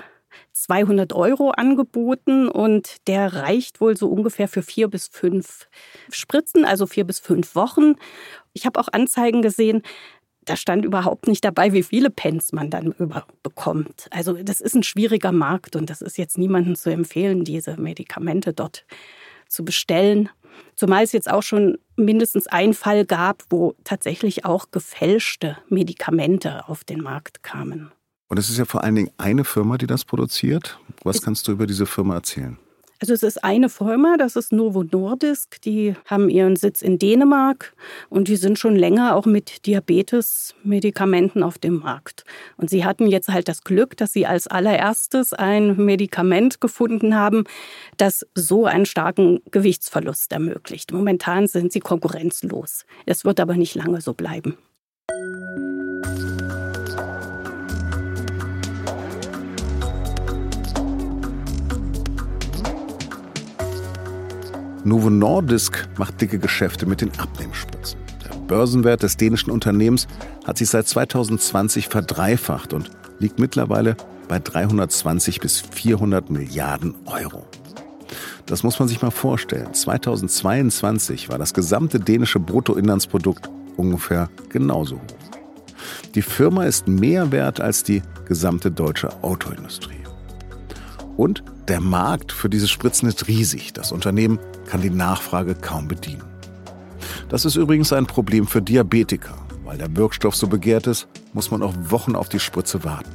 200 0.53 1.11
Euro 1.11 1.49
angeboten 1.49 2.47
und 2.47 2.95
der 3.07 3.33
reicht 3.33 3.81
wohl 3.81 3.97
so 3.97 4.07
ungefähr 4.07 4.47
für 4.47 4.61
vier 4.61 4.87
bis 4.87 5.09
fünf 5.09 5.67
Spritzen, 6.09 6.63
also 6.63 6.87
vier 6.87 7.03
bis 7.03 7.19
fünf 7.19 7.53
Wochen. 7.53 7.95
Ich 8.53 8.65
habe 8.65 8.79
auch 8.79 8.87
Anzeigen 8.93 9.41
gesehen, 9.41 9.81
da 10.45 10.55
stand 10.55 10.85
überhaupt 10.85 11.27
nicht 11.27 11.43
dabei, 11.43 11.73
wie 11.73 11.83
viele 11.83 12.09
Pens 12.09 12.53
man 12.53 12.69
dann 12.69 12.95
bekommt. 13.43 14.07
Also 14.09 14.41
das 14.41 14.61
ist 14.61 14.73
ein 14.73 14.83
schwieriger 14.83 15.33
Markt 15.33 15.75
und 15.75 15.89
das 15.89 16.01
ist 16.01 16.17
jetzt 16.17 16.37
niemandem 16.37 16.77
zu 16.77 16.91
empfehlen, 16.91 17.43
diese 17.43 17.75
Medikamente 17.75 18.53
dort 18.53 18.85
zu 19.49 19.65
bestellen. 19.65 20.29
Zumal 20.75 21.03
es 21.03 21.11
jetzt 21.11 21.29
auch 21.29 21.43
schon 21.43 21.77
mindestens 21.95 22.47
einen 22.47 22.73
Fall 22.73 23.05
gab, 23.05 23.43
wo 23.49 23.75
tatsächlich 23.83 24.45
auch 24.45 24.71
gefälschte 24.71 25.57
Medikamente 25.69 26.67
auf 26.67 26.83
den 26.83 27.01
Markt 27.01 27.43
kamen. 27.43 27.91
Und 28.29 28.37
es 28.37 28.49
ist 28.49 28.57
ja 28.57 28.65
vor 28.65 28.83
allen 28.83 28.95
Dingen 28.95 29.11
eine 29.17 29.45
Firma, 29.45 29.77
die 29.77 29.87
das 29.87 30.05
produziert. 30.05 30.79
Was 31.03 31.21
kannst 31.21 31.47
du 31.47 31.53
über 31.53 31.65
diese 31.65 31.85
Firma 31.85 32.15
erzählen? 32.15 32.57
Also 32.99 33.13
es 33.13 33.21
ist 33.21 33.43
eine 33.43 33.69
Firma, 33.69 34.17
das 34.17 34.35
ist 34.35 34.51
Novo 34.51 34.83
Nordisk. 34.83 35.61
Die 35.61 35.93
haben 36.05 36.29
ihren 36.29 36.55
Sitz 36.55 36.81
in 36.81 36.97
Dänemark 36.97 37.75
und 38.09 38.27
die 38.27 38.37
sind 38.37 38.57
schon 38.57 38.75
länger 38.75 39.15
auch 39.15 39.27
mit 39.27 39.67
Diabetes-Medikamenten 39.67 41.43
auf 41.43 41.59
dem 41.59 41.79
Markt. 41.79 42.25
Und 42.57 42.71
sie 42.71 42.85
hatten 42.85 43.05
jetzt 43.05 43.29
halt 43.29 43.47
das 43.47 43.63
Glück, 43.63 43.95
dass 43.97 44.13
sie 44.13 44.25
als 44.25 44.47
allererstes 44.47 45.33
ein 45.33 45.75
Medikament 45.77 46.59
gefunden 46.59 47.15
haben, 47.15 47.43
das 47.97 48.25
so 48.33 48.65
einen 48.65 48.87
starken 48.87 49.41
Gewichtsverlust 49.51 50.31
ermöglicht. 50.31 50.91
Momentan 50.91 51.45
sind 51.45 51.71
sie 51.71 51.81
konkurrenzlos. 51.81 52.85
Es 53.05 53.25
wird 53.25 53.39
aber 53.39 53.55
nicht 53.57 53.75
lange 53.75 54.01
so 54.01 54.13
bleiben. 54.13 54.57
Novo 64.87 65.09
Nordisk 65.09 65.85
macht 65.97 66.21
dicke 66.21 66.39
Geschäfte 66.39 66.85
mit 66.85 67.01
den 67.01 67.11
Abnehmspritzen. 67.19 67.99
Der 68.23 68.37
Börsenwert 68.47 69.03
des 69.03 69.17
dänischen 69.17 69.51
Unternehmens 69.51 70.07
hat 70.45 70.57
sich 70.57 70.69
seit 70.69 70.87
2020 70.87 71.89
verdreifacht 71.89 72.71
und 72.71 72.89
liegt 73.19 73.37
mittlerweile 73.37 73.97
bei 74.29 74.39
320 74.39 75.41
bis 75.41 75.59
400 75.59 76.29
Milliarden 76.29 76.95
Euro. 77.05 77.45
Das 78.45 78.63
muss 78.63 78.79
man 78.79 78.87
sich 78.87 79.01
mal 79.01 79.11
vorstellen. 79.11 79.73
2022 79.73 81.27
war 81.27 81.37
das 81.37 81.53
gesamte 81.53 81.99
dänische 81.99 82.39
Bruttoinlandsprodukt 82.39 83.49
ungefähr 83.75 84.29
genauso 84.47 84.95
hoch. 84.95 85.41
Die 86.15 86.21
Firma 86.21 86.63
ist 86.63 86.87
mehr 86.87 87.33
wert 87.33 87.59
als 87.59 87.83
die 87.83 88.01
gesamte 88.25 88.71
deutsche 88.71 89.09
Autoindustrie. 89.21 90.06
Und 91.17 91.43
der 91.67 91.81
Markt 91.81 92.31
für 92.31 92.47
diese 92.47 92.67
Spritzen 92.67 93.09
ist 93.09 93.27
riesig. 93.27 93.73
Das 93.73 93.91
Unternehmen 93.91 94.39
kann 94.67 94.81
die 94.81 94.91
Nachfrage 94.91 95.55
kaum 95.55 95.87
bedienen. 95.87 96.23
Das 97.27 97.43
ist 97.43 97.55
übrigens 97.55 97.91
ein 97.91 98.05
Problem 98.05 98.47
für 98.47 98.61
Diabetiker. 98.61 99.33
Weil 99.65 99.79
der 99.79 99.93
Wirkstoff 99.97 100.35
so 100.35 100.47
begehrt 100.47 100.87
ist, 100.87 101.09
muss 101.33 101.51
man 101.51 101.61
auch 101.61 101.73
Wochen 101.89 102.15
auf 102.15 102.29
die 102.29 102.39
Spritze 102.39 102.85
warten. 102.85 103.11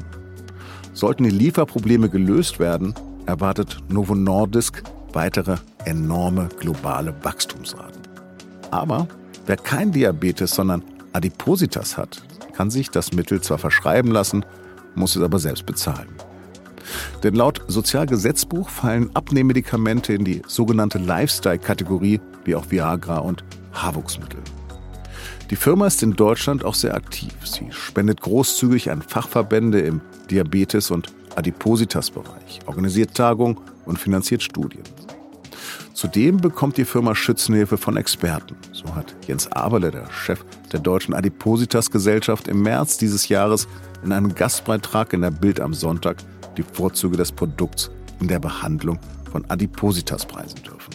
Sollten 0.93 1.25
die 1.25 1.31
Lieferprobleme 1.31 2.11
gelöst 2.11 2.59
werden, 2.59 2.93
erwartet 3.25 3.79
Novo 3.89 4.15
Nordisk 4.15 4.83
weitere 5.15 5.57
enorme 5.87 6.49
globale 6.61 7.15
Wachstumsraten. 7.23 8.03
Aber 8.71 9.09
wer 9.47 9.57
kein 9.57 9.93
Diabetes, 9.93 10.51
sondern 10.51 10.83
Adipositas 11.13 11.97
hat, 11.97 12.23
kann 12.53 12.71
sich 12.71 12.91
das 12.91 13.13
Mittel 13.13 13.41
zwar 13.41 13.59
verschreiben 13.59 14.11
lassen, 14.11 14.45
muss 14.95 15.17
es 15.17 15.23
aber 15.23 15.39
selbst 15.39 15.65
bezahlen. 15.65 16.09
Denn 17.23 17.35
laut 17.35 17.63
Sozialgesetzbuch 17.69 18.69
fallen 18.69 19.15
Abnehmmedikamente 19.15 20.13
in 20.13 20.25
die 20.25 20.43
sogenannte 20.47 20.99
Lifestyle-Kategorie, 20.99 22.21
wie 22.45 22.55
auch 22.55 22.71
Viagra 22.71 23.19
und 23.19 23.45
Haarwuchsmittel. 23.73 24.41
Die 25.51 25.57
Firma 25.57 25.87
ist 25.87 26.03
in 26.03 26.15
Deutschland 26.15 26.65
auch 26.65 26.75
sehr 26.75 26.95
aktiv. 26.95 27.33
Sie 27.45 27.69
spendet 27.71 28.21
großzügig 28.23 28.91
an 28.91 29.03
Fachverbände 29.03 29.81
im 29.81 30.01
Diabetes- 30.31 30.91
und 30.91 31.13
Adipositas-Bereich, 31.37 32.61
organisiert 32.67 33.15
Tagungen 33.15 33.59
und 33.85 33.99
finanziert 33.99 34.43
Studien. 34.43 34.83
Zudem 35.93 36.39
bekommt 36.39 36.79
die 36.79 36.85
Firma 36.85 37.15
Schützenhilfe 37.15 37.77
von 37.77 37.97
Experten. 37.97 38.57
So 38.73 38.95
hat 38.95 39.15
Jens 39.29 39.51
Aberle, 39.53 39.91
der 39.91 40.11
Chef 40.11 40.45
der 40.73 40.81
Deutschen 40.81 41.15
Adipositas-Gesellschaft, 41.15 42.49
im 42.49 42.63
März 42.63 42.97
dieses 42.97 43.29
Jahres 43.29 43.69
in 44.03 44.11
einem 44.11 44.35
Gastbeitrag 44.35 45.13
in 45.13 45.21
der 45.21 45.31
Bild 45.31 45.61
am 45.61 45.75
Sonntag 45.75 46.17
die 46.57 46.63
Vorzüge 46.63 47.17
des 47.17 47.33
Produkts 47.33 47.91
in 48.21 48.29
der 48.29 48.39
Behandlung 48.39 48.99
von 49.31 49.45
Adipositas 49.51 50.27
preisen 50.27 50.63
dürfen. 50.63 50.95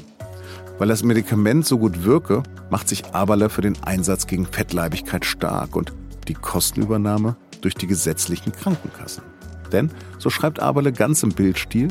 Weil 0.78 0.88
das 0.88 1.04
Medikament 1.04 1.66
so 1.66 1.78
gut 1.80 2.04
wirke, 2.04 2.44
macht 2.70 2.88
sich 2.88 3.06
Aberle 3.14 3.50
für 3.50 3.62
den 3.62 3.76
Einsatz 3.84 4.28
gegen 4.28 4.46
Fettleibigkeit 4.46 5.26
stark 5.26 5.76
und 5.76 5.92
die 6.28 6.36
Kostenübernahme 6.36 7.36
durch 7.62 7.74
die 7.74 7.88
gesetzlichen 7.88 8.52
Krankenkassen. 8.52 9.24
Denn, 9.72 9.92
so 10.20 10.30
schreibt 10.30 10.60
Aberle 10.60 10.94
ganz 10.94 11.24
im 11.24 11.32
Bildstil, 11.32 11.90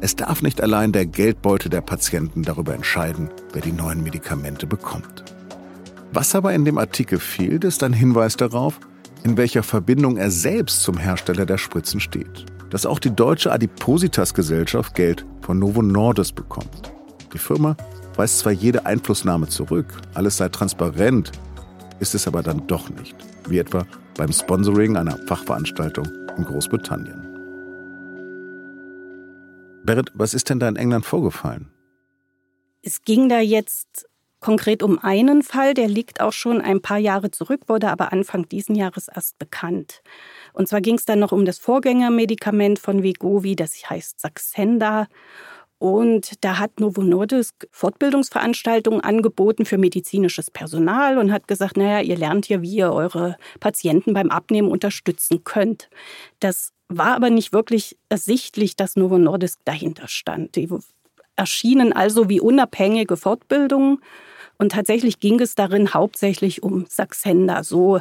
es 0.00 0.14
darf 0.14 0.42
nicht 0.42 0.60
allein 0.60 0.92
der 0.92 1.06
Geldbeutel 1.06 1.70
der 1.70 1.80
Patienten 1.80 2.42
darüber 2.42 2.74
entscheiden, 2.74 3.30
wer 3.52 3.62
die 3.62 3.72
neuen 3.72 4.02
Medikamente 4.02 4.66
bekommt. 4.66 5.24
Was 6.12 6.34
aber 6.34 6.52
in 6.52 6.66
dem 6.66 6.76
Artikel 6.76 7.18
fehlt, 7.18 7.64
ist 7.64 7.82
ein 7.82 7.94
Hinweis 7.94 8.36
darauf, 8.36 8.78
in 9.24 9.36
welcher 9.38 9.62
Verbindung 9.62 10.18
er 10.18 10.30
selbst 10.30 10.82
zum 10.82 10.98
Hersteller 10.98 11.46
der 11.46 11.58
Spritzen 11.58 12.00
steht 12.00 12.51
dass 12.72 12.86
auch 12.86 12.98
die 12.98 13.14
deutsche 13.14 13.52
Adipositas-Gesellschaft 13.52 14.94
Geld 14.94 15.26
von 15.42 15.58
Novo 15.58 15.82
Nordisk 15.82 16.34
bekommt. 16.34 16.90
Die 17.34 17.38
Firma 17.38 17.76
weist 18.16 18.38
zwar 18.38 18.52
jede 18.52 18.86
Einflussnahme 18.86 19.46
zurück, 19.46 19.92
alles 20.14 20.38
sei 20.38 20.48
transparent, 20.48 21.32
ist 22.00 22.14
es 22.14 22.26
aber 22.26 22.42
dann 22.42 22.66
doch 22.68 22.88
nicht, 22.88 23.14
wie 23.46 23.58
etwa 23.58 23.86
beim 24.16 24.32
Sponsoring 24.32 24.96
einer 24.96 25.18
Fachveranstaltung 25.26 26.08
in 26.38 26.44
Großbritannien. 26.44 27.28
Berit, 29.84 30.10
was 30.14 30.32
ist 30.32 30.48
denn 30.48 30.58
da 30.58 30.68
in 30.68 30.76
England 30.76 31.04
vorgefallen? 31.04 31.70
Es 32.80 33.02
ging 33.02 33.28
da 33.28 33.40
jetzt 33.40 34.08
konkret 34.42 34.82
um 34.82 34.98
einen 34.98 35.42
Fall, 35.42 35.72
der 35.72 35.88
liegt 35.88 36.20
auch 36.20 36.32
schon 36.32 36.60
ein 36.60 36.82
paar 36.82 36.98
Jahre 36.98 37.30
zurück, 37.30 37.62
wurde 37.68 37.88
aber 37.88 38.12
Anfang 38.12 38.48
diesen 38.48 38.74
Jahres 38.74 39.08
erst 39.08 39.38
bekannt. 39.38 40.02
Und 40.52 40.68
zwar 40.68 40.82
ging 40.82 40.96
es 40.96 41.06
dann 41.06 41.20
noch 41.20 41.32
um 41.32 41.46
das 41.46 41.58
Vorgängermedikament 41.58 42.78
von 42.78 43.02
Wegovi, 43.02 43.56
das 43.56 43.74
heißt 43.88 44.20
Saxenda. 44.20 45.06
Und 45.78 46.44
da 46.44 46.58
hat 46.60 46.78
Novo 46.78 47.02
Nordisk 47.02 47.66
Fortbildungsveranstaltungen 47.72 49.00
angeboten 49.00 49.64
für 49.64 49.78
medizinisches 49.78 50.48
Personal 50.48 51.18
und 51.18 51.32
hat 51.32 51.48
gesagt, 51.48 51.76
naja, 51.76 52.00
ihr 52.00 52.16
lernt 52.16 52.48
ja, 52.48 52.62
wie 52.62 52.76
ihr 52.76 52.92
eure 52.92 53.36
Patienten 53.58 54.12
beim 54.14 54.30
Abnehmen 54.30 54.68
unterstützen 54.68 55.42
könnt. 55.42 55.88
Das 56.38 56.72
war 56.88 57.16
aber 57.16 57.30
nicht 57.30 57.52
wirklich 57.52 57.96
ersichtlich, 58.08 58.76
dass 58.76 58.94
Novo 58.94 59.18
Nordisk 59.18 59.58
dahinter 59.64 60.06
stand. 60.06 60.54
Die 60.54 60.68
erschienen 61.34 61.92
also 61.92 62.28
wie 62.28 62.40
unabhängige 62.40 63.16
Fortbildungen. 63.16 63.98
Und 64.62 64.70
tatsächlich 64.70 65.18
ging 65.18 65.40
es 65.40 65.56
darin 65.56 65.92
hauptsächlich 65.92 66.62
um 66.62 66.86
Saxenda. 66.88 67.64
So 67.64 68.00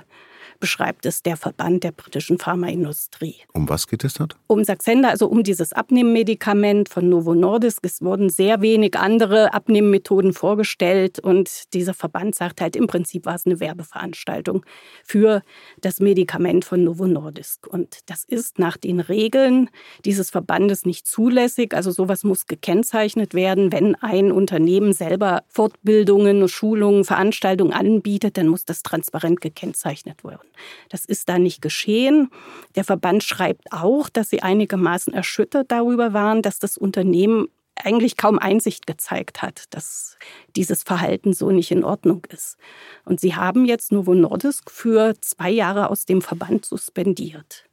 beschreibt 0.62 1.06
es 1.06 1.24
der 1.24 1.36
Verband 1.36 1.84
der 1.84 1.92
britischen 1.92 2.38
Pharmaindustrie. 2.38 3.36
Um 3.52 3.68
was 3.68 3.88
geht 3.88 4.06
es 4.06 4.14
dort? 4.14 4.38
Um 4.48 4.64
Saxenda, 4.64 5.10
also 5.10 5.28
um 5.28 5.44
dieses 5.44 5.74
Abnehmmedikament 5.74 6.88
von 6.88 7.10
Novo 7.10 7.34
Nordisk. 7.34 7.80
Es 7.84 8.02
wurden 8.02 8.30
sehr 8.30 8.62
wenig 8.62 8.98
andere 8.98 9.54
Abnehmmethoden 9.54 10.32
vorgestellt 10.32 11.20
und 11.20 11.74
dieser 11.74 11.94
Verband 11.94 12.36
sagt 12.36 12.62
halt, 12.62 12.78
im 12.78 12.88
Prinzip 12.88 13.26
war 13.26 13.36
es 13.36 13.46
eine 13.46 13.60
Werbeveranstaltung 13.60 14.64
für 15.04 15.42
das 15.82 16.00
Medikament 16.00 16.64
von 16.64 16.84
Novo 16.84 17.08
Nordisk. 17.08 17.68
Und 17.68 17.98
das 18.06 18.24
ist 18.24 18.60
nach 18.60 18.78
den 18.78 19.00
Regeln 19.00 19.70
dieses 20.06 20.30
Verbandes 20.30 20.86
nicht 20.86 21.08
zulässig. 21.08 21.74
Also 21.74 21.92
sowas 21.92 22.24
muss 22.24 22.46
gekennzeichnet 22.46 23.34
werden. 23.34 23.72
Wenn 23.72 23.96
ein 23.96 24.32
Unternehmen 24.32 24.94
selber 24.94 25.44
Fortbildungen, 25.48 26.48
Schulungen, 26.48 27.04
Veranstaltungen 27.04 27.74
anbietet, 27.74 28.38
dann 28.38 28.48
muss 28.48 28.64
das 28.64 28.84
transparent 28.84 29.42
gekennzeichnet 29.42 30.24
werden. 30.24 30.51
Das 30.90 31.06
ist 31.06 31.30
da 31.30 31.40
nicht 31.40 31.62
geschehen. 31.62 32.30
Der 32.76 32.84
Verband 32.84 33.24
schreibt 33.24 33.72
auch, 33.72 34.10
dass 34.10 34.30
sie 34.30 34.42
einigermaßen 34.42 35.14
erschüttert 35.14 35.72
darüber 35.72 36.14
waren, 36.14 36.42
dass 36.42 36.60
das 36.60 36.78
Unternehmen 36.78 37.48
eigentlich 37.76 38.18
kaum 38.18 38.40
Einsicht 38.40 38.86
gezeigt 38.88 39.42
hat, 39.42 39.66
dass 39.72 40.18
dieses 40.56 40.84
Verhalten 40.84 41.34
so 41.34 41.52
nicht 41.52 41.72
in 41.72 41.84
Ordnung 41.84 42.26
ist. 42.30 42.58
Und 43.06 43.20
sie 43.20 43.36
haben 43.36 43.66
jetzt 43.66 43.92
Novo 43.92 44.14
Nordisk 44.14 44.70
für 44.70 45.16
zwei 45.22 45.50
Jahre 45.50 45.90
aus 45.90 46.06
dem 46.06 46.22
Verband 46.22 46.66
suspendiert. 46.66 47.66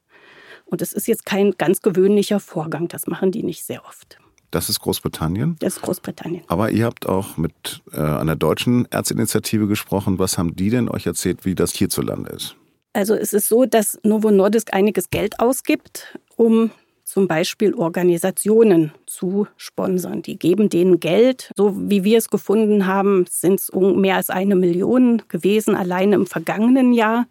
Und 0.65 0.81
es 0.81 0.93
ist 0.93 1.07
jetzt 1.07 1.25
kein 1.25 1.51
ganz 1.57 1.81
gewöhnlicher 1.81 2.39
Vorgang, 2.39 2.87
das 2.87 3.07
machen 3.07 3.31
die 3.31 3.43
nicht 3.43 3.65
sehr 3.65 3.85
oft. 3.85 4.19
Das 4.51 4.69
ist 4.69 4.79
Großbritannien? 4.79 5.57
Das 5.59 5.75
ist 5.75 5.81
Großbritannien. 5.83 6.43
Aber 6.47 6.71
ihr 6.71 6.85
habt 6.85 7.07
auch 7.07 7.37
mit 7.37 7.81
äh, 7.91 7.99
einer 7.99 8.35
deutschen 8.35 8.87
Ärztinitiative 8.89 9.67
gesprochen. 9.67 10.17
Was 10.17 10.39
haben 10.39 10.55
die 10.55 10.71
denn 10.71 10.89
euch 10.89 11.05
erzählt, 11.05 11.45
wie 11.45 11.53
das 11.53 11.73
hierzulande 11.73 12.31
ist? 12.31 12.55
Also 12.93 13.15
es 13.15 13.33
ist 13.33 13.47
so, 13.47 13.65
dass 13.65 13.99
Novo 14.03 14.31
Nordisk 14.31 14.73
einiges 14.73 15.09
Geld 15.09 15.39
ausgibt, 15.39 16.17
um 16.35 16.71
zum 17.03 17.27
Beispiel 17.27 17.73
Organisationen 17.73 18.91
zu 19.07 19.47
sponsern. 19.57 20.21
Die 20.21 20.37
geben 20.37 20.69
denen 20.69 20.99
Geld. 20.99 21.51
So 21.55 21.73
wie 21.75 22.03
wir 22.03 22.17
es 22.19 22.29
gefunden 22.29 22.85
haben, 22.85 23.25
sind 23.29 23.59
es 23.59 23.71
mehr 23.73 24.15
als 24.15 24.29
eine 24.29 24.55
Million 24.55 25.23
gewesen, 25.27 25.75
allein 25.75 26.13
im 26.13 26.27
vergangenen 26.27 26.93
Jahr. 26.93 27.25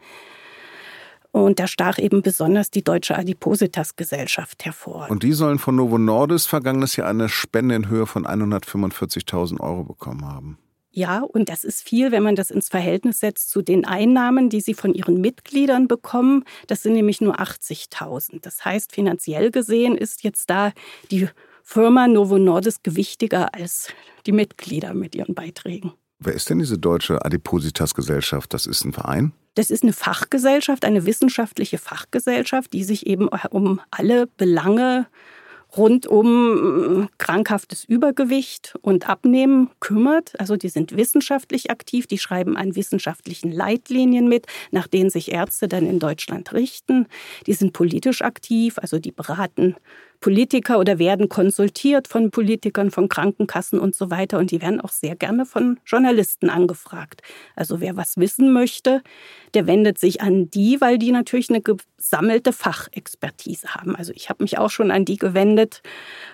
Und 1.31 1.61
da 1.61 1.69
stach 1.69 1.99
eben 1.99 2.23
besonders 2.23 2.71
die 2.71 2.83
Deutsche 2.83 3.17
Adipositas-Gesellschaft 3.17 4.65
hervor. 4.65 5.07
Und 5.11 5.23
die 5.23 5.33
sollen 5.33 5.59
von 5.59 5.77
Novo 5.77 5.99
Nordisk 5.99 6.49
vergangenes 6.49 6.97
Jahr 6.97 7.09
eine 7.09 7.29
Spende 7.29 7.77
in 7.77 7.89
Höhe 7.89 8.07
von 8.07 8.27
145.000 8.27 9.61
Euro 9.61 9.85
bekommen 9.85 10.25
haben. 10.25 10.59
Ja, 10.91 11.21
und 11.21 11.49
das 11.49 11.65
ist 11.65 11.83
viel, 11.83 12.11
wenn 12.13 12.23
man 12.23 12.35
das 12.35 12.51
ins 12.51 12.69
Verhältnis 12.69 13.21
setzt 13.21 13.51
zu 13.51 13.63
den 13.63 13.85
Einnahmen, 13.85 14.49
die 14.49 14.61
sie 14.61 14.75
von 14.75 14.95
ihren 14.95 15.21
Mitgliedern 15.21 15.87
bekommen. 15.87 16.45
Das 16.67 16.83
sind 16.83 16.95
nämlich 16.95 17.21
nur 17.21 17.39
80.000. 17.39 18.41
Das 18.43 18.65
heißt, 18.65 18.93
finanziell 18.93 19.51
gesehen 19.51 19.97
ist 19.97 20.25
jetzt 20.25 20.49
da 20.51 20.73
die 21.11 21.29
Firma 21.63 22.09
Novo 22.09 22.39
Nordisk 22.39 22.83
gewichtiger 22.83 23.55
als 23.55 23.89
die 24.27 24.33
Mitglieder 24.33 24.95
mit 24.95 25.15
ihren 25.15 25.35
Beiträgen. 25.35 25.93
Wer 26.19 26.33
ist 26.33 26.51
denn 26.51 26.59
diese 26.59 26.79
deutsche 26.79 27.25
Adipositas-Gesellschaft? 27.25 28.53
Das 28.53 28.67
ist 28.67 28.85
ein 28.85 28.93
Verein? 28.93 29.33
Das 29.55 29.71
ist 29.71 29.83
eine 29.83 29.93
Fachgesellschaft, 29.93 30.85
eine 30.85 31.05
wissenschaftliche 31.05 31.79
Fachgesellschaft, 31.79 32.73
die 32.73 32.85
sich 32.85 33.07
eben 33.07 33.29
um 33.29 33.81
alle 33.91 34.27
Belange 34.27 35.07
rund 35.77 36.07
um 36.07 37.03
äh, 37.03 37.07
krankhaftes 37.19 37.85
Übergewicht 37.85 38.75
und 38.81 39.09
Abnehmen 39.09 39.71
kümmert. 39.81 40.39
Also 40.41 40.57
die 40.57 40.69
sind 40.69 40.97
wissenschaftlich 40.97 41.71
aktiv, 41.71 42.07
die 42.07 42.19
schreiben 42.19 42.57
an 42.57 42.75
wissenschaftlichen 42.75 43.53
Leitlinien 43.53 44.29
mit, 44.29 44.47
nach 44.71 44.87
denen 44.87 45.11
sich 45.11 45.33
Ärzte 45.33 45.69
dann 45.69 45.87
in 45.87 45.99
Deutschland 45.99 46.53
richten. 46.53 47.07
Die 47.47 47.53
sind 47.53 47.73
politisch 47.73 48.23
aktiv, 48.23 48.79
also 48.79 48.99
die 48.99 49.13
beraten 49.13 49.77
Politiker 50.21 50.79
oder 50.79 50.99
werden 50.99 51.29
konsultiert 51.29 52.09
von 52.09 52.31
Politikern, 52.31 52.91
von 52.91 53.09
Krankenkassen 53.09 53.79
und 53.79 53.95
so 53.95 54.11
weiter. 54.11 54.39
Und 54.39 54.51
die 54.51 54.61
werden 54.61 54.81
auch 54.81 54.91
sehr 54.91 55.15
gerne 55.15 55.47
von 55.47 55.79
Journalisten 55.87 56.51
angefragt. 56.51 57.23
Also 57.55 57.81
wer 57.81 57.97
was 57.97 58.17
wissen 58.17 58.53
möchte, 58.53 59.03
der 59.55 59.67
wendet 59.67 59.99
sich 59.99 60.21
an 60.21 60.51
die, 60.51 60.81
weil 60.81 60.99
die 60.99 61.13
natürlich 61.13 61.51
eine 61.51 61.63
gesammelte 61.63 62.53
Fachexpertise 62.53 63.75
haben. 63.75 63.95
Also 63.95 64.13
ich 64.13 64.29
habe 64.29 64.43
mich 64.43 64.59
auch 64.59 64.71
schon 64.71 64.91
an 64.91 65.05
die 65.05 65.17
gewendet 65.17 65.83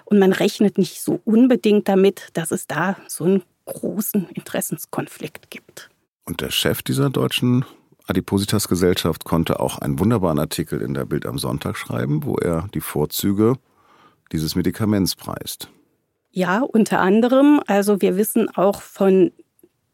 und 0.04 0.18
man 0.18 0.32
rechnet 0.32 0.78
nicht 0.78 1.02
so 1.02 1.20
unbedingt 1.24 1.88
damit, 1.88 2.28
dass 2.32 2.50
es 2.50 2.66
da 2.66 2.96
so 3.06 3.24
einen 3.24 3.42
großen 3.66 4.28
Interessenskonflikt 4.30 5.50
gibt. 5.50 5.90
Und 6.24 6.40
der 6.40 6.50
Chef 6.50 6.82
dieser 6.82 7.10
deutschen 7.10 7.64
Adipositas 8.06 8.68
Gesellschaft 8.68 9.24
konnte 9.24 9.60
auch 9.60 9.78
einen 9.78 9.98
wunderbaren 9.98 10.38
Artikel 10.38 10.80
in 10.80 10.94
der 10.94 11.06
Bild 11.06 11.26
am 11.26 11.38
Sonntag 11.38 11.76
schreiben, 11.76 12.24
wo 12.24 12.36
er 12.36 12.68
die 12.74 12.80
Vorzüge 12.80 13.56
dieses 14.32 14.54
Medikaments 14.54 15.14
preist. 15.14 15.68
Ja, 16.30 16.60
unter 16.60 17.00
anderem. 17.00 17.60
Also 17.66 18.00
wir 18.00 18.16
wissen 18.16 18.48
auch 18.56 18.82
von 18.82 19.30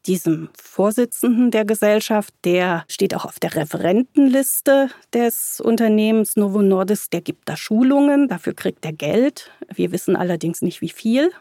diesem 0.07 0.49
Vorsitzenden 0.59 1.51
der 1.51 1.65
Gesellschaft, 1.65 2.33
der 2.43 2.83
steht 2.87 3.13
auch 3.15 3.25
auf 3.25 3.39
der 3.39 3.55
Referentenliste 3.55 4.89
des 5.13 5.61
Unternehmens 5.61 6.35
Novo 6.35 6.61
Nordisk, 6.61 7.11
der 7.11 7.21
gibt 7.21 7.47
da 7.47 7.55
Schulungen, 7.55 8.27
dafür 8.27 8.53
kriegt 8.53 8.83
er 8.83 8.93
Geld. 8.93 9.51
Wir 9.73 9.91
wissen 9.91 10.15
allerdings 10.15 10.61
nicht 10.61 10.81
wie 10.81 10.89
viel. 10.89 11.31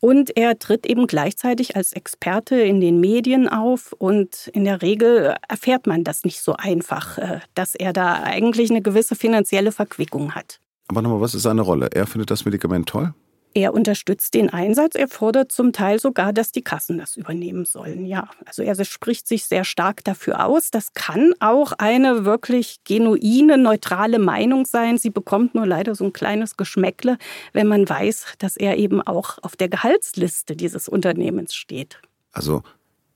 Und 0.00 0.36
er 0.36 0.58
tritt 0.58 0.86
eben 0.86 1.06
gleichzeitig 1.06 1.74
als 1.74 1.92
Experte 1.92 2.60
in 2.60 2.80
den 2.80 3.00
Medien 3.00 3.48
auf 3.48 3.92
und 3.92 4.48
in 4.48 4.64
der 4.64 4.82
Regel 4.82 5.34
erfährt 5.48 5.86
man 5.86 6.04
das 6.04 6.24
nicht 6.24 6.40
so 6.40 6.54
einfach, 6.54 7.18
äh, 7.18 7.40
dass 7.54 7.74
er 7.74 7.92
da 7.92 8.22
eigentlich 8.22 8.70
eine 8.70 8.82
gewisse 8.82 9.16
finanzielle 9.16 9.72
Verquickung 9.72 10.34
hat. 10.34 10.60
Aber 10.88 11.02
nochmal, 11.02 11.20
was 11.20 11.34
ist 11.34 11.42
seine 11.42 11.62
Rolle? 11.62 11.90
Er 11.92 12.06
findet 12.06 12.30
das 12.30 12.44
Medikament 12.44 12.88
toll? 12.88 13.14
Er 13.54 13.74
unterstützt 13.74 14.34
den 14.34 14.50
Einsatz. 14.50 14.94
Er 14.94 15.08
fordert 15.08 15.52
zum 15.52 15.72
Teil 15.72 15.98
sogar, 15.98 16.32
dass 16.32 16.52
die 16.52 16.62
Kassen 16.62 16.98
das 16.98 17.16
übernehmen 17.16 17.64
sollen. 17.64 18.04
Ja, 18.04 18.28
also 18.46 18.62
er 18.62 18.82
spricht 18.84 19.26
sich 19.26 19.44
sehr 19.44 19.64
stark 19.64 20.04
dafür 20.04 20.44
aus. 20.46 20.70
Das 20.70 20.92
kann 20.92 21.32
auch 21.40 21.72
eine 21.72 22.24
wirklich 22.24 22.80
genuine, 22.84 23.58
neutrale 23.58 24.18
Meinung 24.18 24.64
sein. 24.64 24.98
Sie 24.98 25.10
bekommt 25.10 25.54
nur 25.54 25.66
leider 25.66 25.94
so 25.94 26.04
ein 26.04 26.12
kleines 26.12 26.56
Geschmäckle, 26.56 27.18
wenn 27.52 27.66
man 27.66 27.88
weiß, 27.88 28.34
dass 28.38 28.56
er 28.56 28.76
eben 28.76 29.02
auch 29.02 29.38
auf 29.42 29.56
der 29.56 29.68
Gehaltsliste 29.68 30.54
dieses 30.54 30.88
Unternehmens 30.88 31.54
steht. 31.54 32.00
Also 32.32 32.62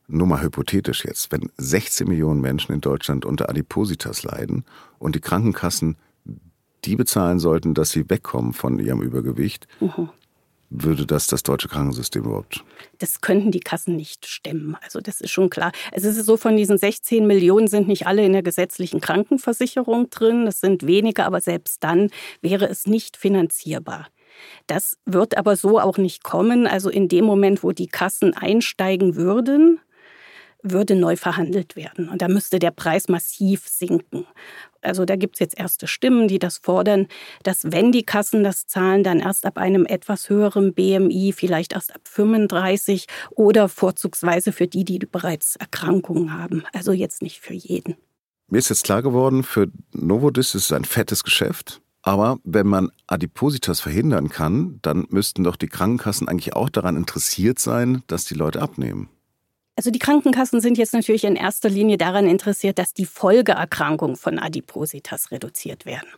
nur 0.09 0.27
mal 0.27 0.43
hypothetisch 0.43 1.05
jetzt, 1.05 1.31
wenn 1.31 1.51
16 1.57 2.09
Millionen 2.09 2.41
Menschen 2.41 2.73
in 2.73 2.81
Deutschland 2.81 3.25
unter 3.25 3.49
Adipositas 3.49 4.25
leiden 4.25 4.65
und 4.99 5.15
die 5.15 5.21
Krankenkassen 5.21 5.97
die 6.85 6.97
bezahlen 6.97 7.39
sollten, 7.39 7.75
dass 7.75 7.91
sie 7.91 8.09
wegkommen 8.09 8.53
von 8.53 8.79
ihrem 8.79 9.03
Übergewicht, 9.03 9.67
mhm. 9.81 10.11
würde 10.71 11.07
das 11.07 11.27
das 11.27 11.43
deutsche 11.43 11.69
Krankensystem 11.69 12.25
überhaupt? 12.25 12.65
Das 12.99 13.21
könnten 13.21 13.51
die 13.51 13.61
Kassen 13.61 13.97
nicht 13.97 14.27
stemmen. 14.27 14.77
Also 14.83 15.01
das 15.01 15.21
ist 15.21 15.31
schon 15.31 15.51
klar. 15.51 15.73
Es 15.93 16.05
ist 16.05 16.25
so, 16.25 16.37
von 16.37 16.57
diesen 16.57 16.79
16 16.79 17.27
Millionen 17.27 17.69
sind 17.69 17.89
nicht 17.89 18.07
alle 18.07 18.25
in 18.25 18.33
der 18.33 18.43
gesetzlichen 18.43 19.01
Krankenversicherung 19.01 20.11
drin. 20.11 20.45
Das 20.45 20.61
sind 20.61 20.87
wenige, 20.87 21.25
aber 21.25 21.41
selbst 21.41 21.83
dann 21.85 22.11
wäre 22.41 22.69
es 22.69 22.87
nicht 22.87 23.17
finanzierbar. 23.17 24.09
Das 24.67 24.97
wird 25.05 25.37
aber 25.37 25.57
so 25.57 25.79
auch 25.79 25.99
nicht 25.99 26.25
kommen. 26.25 26.67
Also 26.67 26.91
in 26.91 27.09
dem 27.09 27.25
Moment, 27.25 27.63
wo 27.63 27.73
die 27.73 27.87
Kassen 27.87 28.35
einsteigen 28.35 29.17
würden, 29.17 29.81
würde 30.63 30.95
neu 30.95 31.17
verhandelt 31.17 31.77
werden. 31.77 32.09
Und 32.09 32.23
da 32.23 32.29
müsste 32.29 32.59
der 32.59 32.71
Preis 32.71 33.09
massiv 33.09 33.67
sinken. 33.67 34.27
Also 34.83 35.05
da 35.05 35.17
gibt 35.17 35.37
es 35.37 35.41
jetzt 35.41 35.59
erste 35.59 35.87
Stimmen, 35.87 36.29
die 36.29 36.39
das 36.39 36.59
fordern, 36.59 37.07
dass 37.43 37.73
wenn 37.73 37.93
die 37.93 38.03
Kassen 38.03 38.45
das 38.45 38.67
zahlen, 38.67 39.05
dann 39.05 39.21
erst 39.21 39.47
ab 39.47 39.59
einem 39.59 39.87
etwas 39.87 40.29
höheren 40.29 40.75
BMI, 40.75 41.33
vielleicht 41.35 41.73
erst 41.73 41.95
ab 41.95 42.03
35 42.05 43.07
oder 43.31 43.69
vorzugsweise 43.69 44.53
für 44.53 44.67
die, 44.67 44.85
die 44.85 44.99
bereits 44.99 45.57
Erkrankungen 45.57 46.37
haben. 46.37 46.65
Also 46.73 46.93
jetzt 46.93 47.23
nicht 47.23 47.41
für 47.41 47.55
jeden. 47.55 47.97
Mir 48.49 48.59
ist 48.59 48.69
jetzt 48.69 48.85
klar 48.85 49.03
geworden, 49.03 49.45
für 49.45 49.69
Novodis 49.93 50.55
ist 50.55 50.67
es 50.67 50.73
ein 50.73 50.85
fettes 50.85 51.25
Geschäft. 51.25 51.81
Aber 52.03 52.39
wenn 52.43 52.67
man 52.67 52.91
Adipositas 53.07 53.81
verhindern 53.81 54.29
kann, 54.29 54.81
dann 54.83 55.07
müssten 55.09 55.45
doch 55.45 55.57
die 55.57 55.69
Krankenkassen 55.69 56.29
eigentlich 56.29 56.55
auch 56.55 56.69
daran 56.69 56.97
interessiert 56.97 57.61
sein, 57.61 58.03
dass 58.09 58.25
die 58.25 58.35
Leute 58.35 58.61
abnehmen. 58.61 59.09
Also 59.77 59.91
die 59.91 59.99
Krankenkassen 59.99 60.61
sind 60.61 60.77
jetzt 60.77 60.93
natürlich 60.93 61.25
in 61.25 61.37
erster 61.37 61.71
Linie 61.71 61.97
daran 61.97 62.27
interessiert, 62.27 62.79
dass 62.79 62.93
die 62.93 63.07
Folgeerkrankungen 63.07 64.17
von 64.17 64.39
Adipositas 64.39 65.31
reduziert 65.31 65.87
werden. 65.87 66.09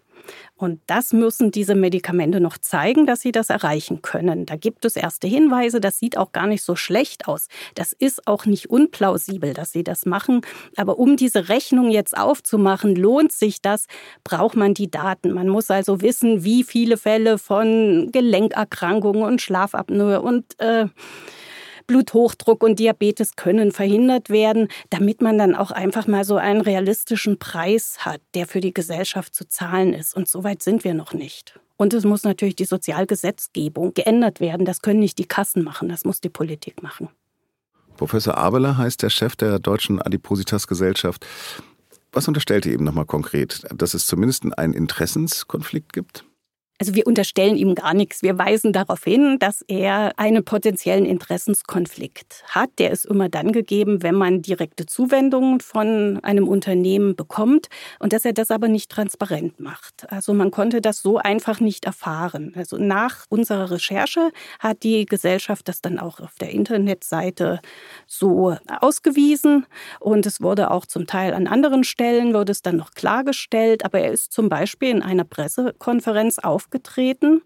Und 0.56 0.80
das 0.86 1.12
müssen 1.12 1.50
diese 1.50 1.74
Medikamente 1.74 2.40
noch 2.40 2.56
zeigen, 2.58 3.06
dass 3.06 3.20
sie 3.20 3.32
das 3.32 3.50
erreichen 3.50 4.02
können. 4.02 4.46
Da 4.46 4.56
gibt 4.56 4.84
es 4.84 4.96
erste 4.96 5.26
Hinweise, 5.26 5.80
das 5.80 5.98
sieht 5.98 6.16
auch 6.16 6.32
gar 6.32 6.46
nicht 6.46 6.62
so 6.62 6.76
schlecht 6.76 7.28
aus. 7.28 7.48
Das 7.74 7.92
ist 7.92 8.26
auch 8.26 8.46
nicht 8.46 8.70
unplausibel, 8.70 9.52
dass 9.52 9.72
sie 9.72 9.84
das 9.84 10.06
machen. 10.06 10.42
Aber 10.76 10.98
um 10.98 11.16
diese 11.16 11.48
Rechnung 11.48 11.90
jetzt 11.90 12.16
aufzumachen, 12.16 12.94
lohnt 12.96 13.32
sich 13.32 13.60
das, 13.60 13.86
braucht 14.22 14.56
man 14.56 14.74
die 14.74 14.90
Daten. 14.90 15.32
Man 15.32 15.48
muss 15.48 15.70
also 15.70 16.00
wissen, 16.00 16.44
wie 16.44 16.64
viele 16.64 16.96
Fälle 16.96 17.38
von 17.38 18.10
Gelenkerkrankungen 18.12 19.22
und 19.22 19.42
Schlafapnoe 19.42 20.22
und 20.22 20.58
äh, 20.60 20.86
Bluthochdruck 21.86 22.62
und 22.62 22.78
Diabetes 22.78 23.36
können 23.36 23.72
verhindert 23.72 24.30
werden, 24.30 24.68
damit 24.90 25.20
man 25.20 25.38
dann 25.38 25.54
auch 25.54 25.70
einfach 25.70 26.06
mal 26.06 26.24
so 26.24 26.36
einen 26.36 26.60
realistischen 26.60 27.38
Preis 27.38 27.98
hat, 28.00 28.20
der 28.34 28.46
für 28.46 28.60
die 28.60 28.74
Gesellschaft 28.74 29.34
zu 29.34 29.48
zahlen 29.48 29.94
ist. 29.94 30.14
Und 30.14 30.28
so 30.28 30.44
weit 30.44 30.62
sind 30.62 30.84
wir 30.84 30.94
noch 30.94 31.12
nicht. 31.12 31.58
Und 31.76 31.92
es 31.92 32.04
muss 32.04 32.22
natürlich 32.22 32.56
die 32.56 32.64
Sozialgesetzgebung 32.64 33.94
geändert 33.94 34.40
werden. 34.40 34.64
Das 34.64 34.80
können 34.80 35.00
nicht 35.00 35.18
die 35.18 35.26
Kassen 35.26 35.64
machen, 35.64 35.88
das 35.88 36.04
muss 36.04 36.20
die 36.20 36.28
Politik 36.28 36.82
machen. 36.82 37.08
Professor 37.96 38.36
Abeler 38.36 38.76
heißt 38.76 39.02
der 39.02 39.10
Chef 39.10 39.36
der 39.36 39.58
Deutschen 39.58 40.00
Adipositas-Gesellschaft. 40.02 41.26
Was 42.12 42.28
unterstellt 42.28 42.66
ihr 42.66 42.72
eben 42.72 42.84
nochmal 42.84 43.06
konkret? 43.06 43.64
Dass 43.74 43.94
es 43.94 44.06
zumindest 44.06 44.44
einen 44.56 44.72
Interessenskonflikt 44.72 45.92
gibt? 45.92 46.24
Also 46.80 46.96
wir 46.96 47.06
unterstellen 47.06 47.56
ihm 47.56 47.76
gar 47.76 47.94
nichts. 47.94 48.22
Wir 48.22 48.37
weisen 48.37 48.72
darauf 48.72 49.04
hin, 49.04 49.38
dass 49.38 49.62
er 49.68 50.18
einen 50.18 50.44
potenziellen 50.44 51.06
Interessenskonflikt 51.06 52.42
hat. 52.48 52.70
Der 52.78 52.90
ist 52.90 53.06
immer 53.06 53.28
dann 53.28 53.52
gegeben, 53.52 54.02
wenn 54.02 54.16
man 54.16 54.42
direkte 54.42 54.84
Zuwendungen 54.84 55.60
von 55.60 56.18
einem 56.24 56.48
Unternehmen 56.48 57.14
bekommt 57.14 57.68
und 58.00 58.12
dass 58.12 58.24
er 58.24 58.32
das 58.32 58.50
aber 58.50 58.66
nicht 58.66 58.90
transparent 58.90 59.60
macht. 59.60 60.10
Also 60.10 60.34
man 60.34 60.50
konnte 60.50 60.80
das 60.80 61.00
so 61.00 61.18
einfach 61.18 61.60
nicht 61.60 61.84
erfahren. 61.84 62.52
Also 62.56 62.76
nach 62.76 63.24
unserer 63.28 63.70
Recherche 63.70 64.32
hat 64.58 64.82
die 64.82 65.06
Gesellschaft 65.06 65.68
das 65.68 65.80
dann 65.80 66.00
auch 66.00 66.18
auf 66.18 66.34
der 66.40 66.50
Internetseite 66.50 67.60
so 68.08 68.56
ausgewiesen 68.80 69.66
und 70.00 70.26
es 70.26 70.40
wurde 70.40 70.72
auch 70.72 70.87
zum 70.87 71.06
Teil 71.06 71.34
an 71.34 71.46
anderen 71.46 71.84
Stellen 71.84 72.34
wurde 72.34 72.50
es 72.50 72.62
dann 72.62 72.76
noch 72.76 72.90
klargestellt. 72.92 73.84
Aber 73.84 74.00
er 74.00 74.10
ist 74.10 74.32
zum 74.32 74.48
Beispiel 74.48 74.90
in 74.90 75.02
einer 75.02 75.24
Pressekonferenz 75.24 76.40
auf 76.40 76.63
aufgetreten. 76.64 77.42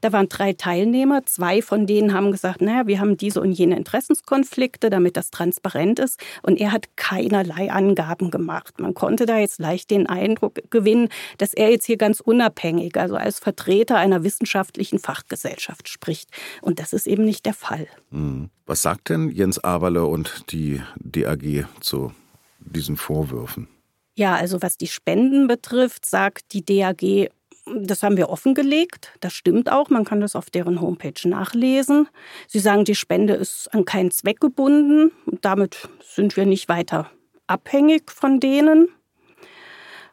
Da 0.00 0.12
waren 0.12 0.28
drei 0.28 0.52
Teilnehmer. 0.52 1.24
Zwei 1.26 1.62
von 1.62 1.86
denen 1.86 2.12
haben 2.12 2.30
gesagt, 2.30 2.60
naja, 2.60 2.86
wir 2.86 3.00
haben 3.00 3.16
diese 3.16 3.40
und 3.40 3.52
jene 3.52 3.76
Interessenskonflikte, 3.76 4.90
damit 4.90 5.16
das 5.16 5.30
transparent 5.30 5.98
ist. 5.98 6.20
Und 6.42 6.60
er 6.60 6.72
hat 6.72 6.96
keinerlei 6.96 7.70
Angaben 7.70 8.30
gemacht. 8.30 8.78
Man 8.80 8.94
konnte 8.94 9.26
da 9.26 9.38
jetzt 9.38 9.58
leicht 9.58 9.90
den 9.90 10.06
Eindruck 10.06 10.60
gewinnen, 10.70 11.08
dass 11.38 11.54
er 11.54 11.70
jetzt 11.70 11.86
hier 11.86 11.96
ganz 11.96 12.20
unabhängig, 12.20 12.96
also 12.96 13.16
als 13.16 13.38
Vertreter 13.38 13.96
einer 13.96 14.22
wissenschaftlichen 14.22 14.98
Fachgesellschaft 14.98 15.88
spricht. 15.88 16.30
Und 16.60 16.78
das 16.78 16.92
ist 16.92 17.06
eben 17.06 17.24
nicht 17.24 17.46
der 17.46 17.54
Fall. 17.54 17.86
Hm. 18.10 18.50
Was 18.66 18.82
sagt 18.82 19.08
denn 19.08 19.30
Jens 19.30 19.62
Aberle 19.62 20.04
und 20.04 20.50
die 20.50 20.82
DAG 20.98 21.66
zu 21.80 22.12
diesen 22.58 22.96
Vorwürfen? 22.96 23.68
Ja, 24.16 24.34
also 24.34 24.62
was 24.62 24.76
die 24.76 24.86
Spenden 24.86 25.46
betrifft, 25.46 26.06
sagt 26.06 26.52
die 26.52 26.64
DAG, 26.64 27.30
das 27.74 28.02
haben 28.02 28.16
wir 28.16 28.28
offengelegt. 28.28 29.12
Das 29.20 29.32
stimmt 29.32 29.70
auch. 29.70 29.90
Man 29.90 30.04
kann 30.04 30.20
das 30.20 30.36
auf 30.36 30.50
deren 30.50 30.80
Homepage 30.80 31.28
nachlesen. 31.28 32.08
Sie 32.46 32.60
sagen, 32.60 32.84
die 32.84 32.94
Spende 32.94 33.34
ist 33.34 33.72
an 33.74 33.84
keinen 33.84 34.10
Zweck 34.10 34.40
gebunden. 34.40 35.12
damit 35.40 35.88
sind 36.00 36.36
wir 36.36 36.46
nicht 36.46 36.68
weiter 36.68 37.10
abhängig 37.46 38.10
von 38.10 38.40
denen. 38.40 38.88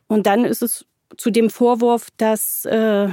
Und 0.07 0.27
dann 0.27 0.45
ist 0.45 0.61
es 0.61 0.85
zu 1.17 1.31
dem 1.31 1.49
Vorwurf, 1.49 2.09
dass, 2.17 2.65
äh, 2.65 3.07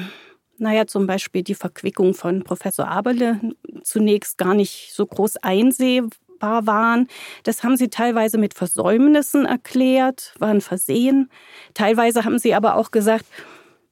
naja, 0.58 0.86
zum 0.86 1.06
Beispiel 1.06 1.42
die 1.42 1.54
Verquickung 1.54 2.14
von 2.14 2.44
Professor 2.44 2.88
Aberle 2.88 3.40
zunächst 3.82 4.38
gar 4.38 4.54
nicht 4.54 4.92
so 4.92 5.06
groß 5.06 5.38
einsehbar 5.38 6.66
waren. 6.66 7.08
Das 7.44 7.62
haben 7.62 7.76
sie 7.76 7.88
teilweise 7.88 8.38
mit 8.38 8.54
Versäumnissen 8.54 9.46
erklärt, 9.46 10.34
waren 10.38 10.60
versehen. 10.60 11.30
Teilweise 11.74 12.24
haben 12.24 12.38
sie 12.38 12.54
aber 12.54 12.76
auch 12.76 12.90
gesagt, 12.90 13.26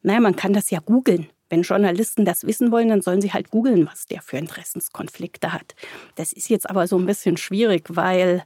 naja, 0.02 0.20
man 0.20 0.36
kann 0.36 0.52
das 0.52 0.70
ja 0.70 0.80
googeln. 0.80 1.28
Wenn 1.50 1.62
Journalisten 1.62 2.24
das 2.24 2.46
wissen 2.46 2.70
wollen, 2.70 2.88
dann 2.88 3.00
sollen 3.00 3.22
sie 3.22 3.32
halt 3.32 3.50
googeln, 3.50 3.86
was 3.86 4.06
der 4.06 4.20
für 4.20 4.36
Interessenskonflikte 4.36 5.52
hat. 5.52 5.74
Das 6.14 6.32
ist 6.32 6.50
jetzt 6.50 6.68
aber 6.68 6.86
so 6.86 6.98
ein 6.98 7.06
bisschen 7.06 7.36
schwierig, 7.38 7.84
weil 7.88 8.44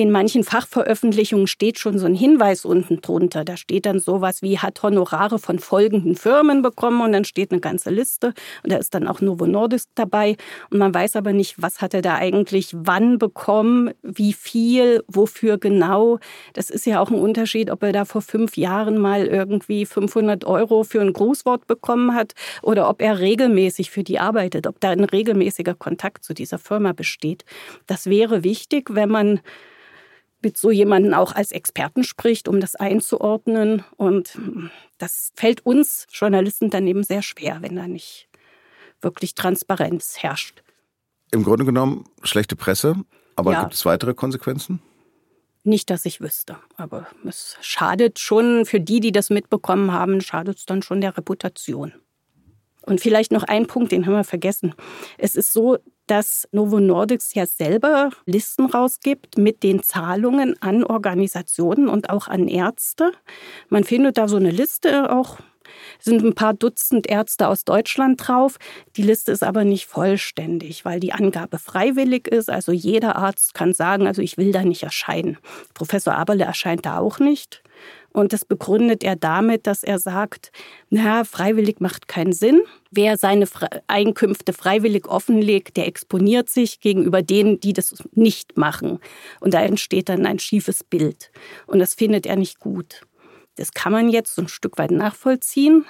in 0.00 0.12
manchen 0.12 0.44
Fachveröffentlichungen 0.44 1.48
steht 1.48 1.80
schon 1.80 1.98
so 1.98 2.06
ein 2.06 2.14
Hinweis 2.14 2.64
unten 2.64 3.00
drunter. 3.00 3.44
Da 3.44 3.56
steht 3.56 3.84
dann 3.84 3.98
sowas 3.98 4.42
wie, 4.42 4.60
hat 4.60 4.80
Honorare 4.84 5.40
von 5.40 5.58
folgenden 5.58 6.14
Firmen 6.14 6.62
bekommen 6.62 7.00
und 7.00 7.10
dann 7.10 7.24
steht 7.24 7.50
eine 7.50 7.60
ganze 7.60 7.90
Liste 7.90 8.32
und 8.62 8.70
da 8.70 8.76
ist 8.76 8.94
dann 8.94 9.08
auch 9.08 9.20
Novo 9.20 9.48
Nordisk 9.48 9.88
dabei 9.96 10.36
und 10.70 10.78
man 10.78 10.94
weiß 10.94 11.16
aber 11.16 11.32
nicht, 11.32 11.60
was 11.60 11.80
hat 11.80 11.94
er 11.94 12.02
da 12.02 12.14
eigentlich 12.14 12.76
wann 12.76 13.18
bekommen, 13.18 13.90
wie 14.02 14.32
viel, 14.34 15.02
wofür 15.08 15.58
genau. 15.58 16.20
Das 16.52 16.70
ist 16.70 16.86
ja 16.86 17.00
auch 17.00 17.10
ein 17.10 17.18
Unterschied, 17.18 17.68
ob 17.68 17.82
er 17.82 17.90
da 17.90 18.04
vor 18.04 18.22
fünf 18.22 18.56
Jahren 18.56 18.98
mal 18.98 19.26
irgendwie 19.26 19.84
500 19.84 20.44
Euro 20.44 20.84
für 20.84 21.00
ein 21.00 21.12
Grußwort 21.12 21.66
bekommen 21.66 22.14
hat 22.14 22.34
oder 22.62 22.88
ob 22.88 23.02
er 23.02 23.18
regelmäßig 23.18 23.90
für 23.90 24.04
die 24.04 24.20
arbeitet, 24.20 24.68
ob 24.68 24.78
da 24.78 24.90
ein 24.90 25.02
regelmäßiger 25.02 25.74
Kontakt 25.74 26.22
zu 26.22 26.34
dieser 26.34 26.60
Firma 26.60 26.92
besteht. 26.92 27.44
Das 27.88 28.06
wäre 28.06 28.44
wichtig, 28.44 28.90
wenn 28.94 29.08
man 29.08 29.40
mit 30.42 30.56
so 30.56 30.70
jemanden 30.70 31.14
auch 31.14 31.34
als 31.34 31.52
Experten 31.52 32.04
spricht, 32.04 32.48
um 32.48 32.60
das 32.60 32.74
einzuordnen. 32.76 33.84
Und 33.96 34.38
das 34.98 35.32
fällt 35.34 35.64
uns 35.66 36.06
Journalisten 36.10 36.70
dann 36.70 36.86
eben 36.86 37.02
sehr 37.02 37.22
schwer, 37.22 37.58
wenn 37.60 37.76
da 37.76 37.86
nicht 37.88 38.28
wirklich 39.00 39.34
Transparenz 39.34 40.18
herrscht. 40.18 40.62
Im 41.30 41.44
Grunde 41.44 41.64
genommen 41.64 42.04
schlechte 42.22 42.56
Presse, 42.56 42.96
aber 43.36 43.52
ja. 43.52 43.62
gibt 43.62 43.74
es 43.74 43.84
weitere 43.84 44.14
Konsequenzen? 44.14 44.80
Nicht, 45.64 45.90
dass 45.90 46.04
ich 46.06 46.20
wüsste, 46.20 46.56
aber 46.76 47.06
es 47.24 47.56
schadet 47.60 48.18
schon 48.18 48.64
für 48.64 48.80
die, 48.80 49.00
die 49.00 49.12
das 49.12 49.28
mitbekommen 49.28 49.92
haben, 49.92 50.20
schadet 50.20 50.58
es 50.58 50.66
dann 50.66 50.82
schon 50.82 51.00
der 51.00 51.16
Reputation. 51.16 51.92
Und 52.88 53.02
vielleicht 53.02 53.32
noch 53.32 53.42
ein 53.42 53.66
Punkt, 53.66 53.92
den 53.92 54.06
haben 54.06 54.14
wir 54.14 54.24
vergessen. 54.24 54.74
Es 55.18 55.34
ist 55.34 55.52
so, 55.52 55.76
dass 56.06 56.48
Novo 56.52 56.80
Nordisk 56.80 57.36
ja 57.36 57.44
selber 57.44 58.08
Listen 58.24 58.64
rausgibt 58.64 59.36
mit 59.36 59.62
den 59.62 59.82
Zahlungen 59.82 60.56
an 60.62 60.84
Organisationen 60.84 61.88
und 61.88 62.08
auch 62.08 62.28
an 62.28 62.48
Ärzte. 62.48 63.12
Man 63.68 63.84
findet 63.84 64.16
da 64.16 64.26
so 64.26 64.36
eine 64.36 64.50
Liste 64.50 65.12
auch 65.14 65.36
sind 65.98 66.24
ein 66.24 66.34
paar 66.34 66.54
Dutzend 66.54 67.08
Ärzte 67.08 67.48
aus 67.48 67.64
Deutschland 67.64 68.26
drauf. 68.26 68.56
Die 68.96 69.02
Liste 69.02 69.32
ist 69.32 69.42
aber 69.42 69.64
nicht 69.64 69.86
vollständig, 69.86 70.84
weil 70.84 71.00
die 71.00 71.12
Angabe 71.12 71.58
freiwillig 71.58 72.28
ist. 72.28 72.50
Also 72.50 72.72
jeder 72.72 73.16
Arzt 73.16 73.54
kann 73.54 73.72
sagen, 73.72 74.06
also 74.06 74.22
ich 74.22 74.36
will 74.38 74.52
da 74.52 74.62
nicht 74.64 74.82
erscheinen. 74.82 75.38
Professor 75.74 76.14
Aberle 76.14 76.44
erscheint 76.44 76.86
da 76.86 76.98
auch 76.98 77.18
nicht. 77.18 77.62
Und 78.12 78.32
das 78.32 78.44
begründet 78.44 79.04
er 79.04 79.16
damit, 79.16 79.66
dass 79.66 79.84
er 79.84 79.98
sagt, 79.98 80.50
na, 80.90 81.24
freiwillig 81.24 81.80
macht 81.80 82.08
keinen 82.08 82.32
Sinn. 82.32 82.62
Wer 82.90 83.18
seine 83.18 83.46
Einkünfte 83.86 84.52
freiwillig 84.52 85.06
offenlegt, 85.06 85.76
der 85.76 85.86
exponiert 85.86 86.48
sich 86.48 86.80
gegenüber 86.80 87.22
denen, 87.22 87.60
die 87.60 87.74
das 87.74 87.94
nicht 88.12 88.56
machen. 88.56 88.98
Und 89.40 89.54
da 89.54 89.62
entsteht 89.62 90.08
dann 90.08 90.26
ein 90.26 90.38
schiefes 90.38 90.82
Bild. 90.84 91.30
Und 91.66 91.80
das 91.80 91.94
findet 91.94 92.26
er 92.26 92.36
nicht 92.36 92.58
gut. 92.58 93.02
Das 93.58 93.72
kann 93.72 93.92
man 93.92 94.08
jetzt 94.08 94.34
so 94.34 94.42
ein 94.42 94.48
Stück 94.48 94.78
weit 94.78 94.90
nachvollziehen. 94.90 95.84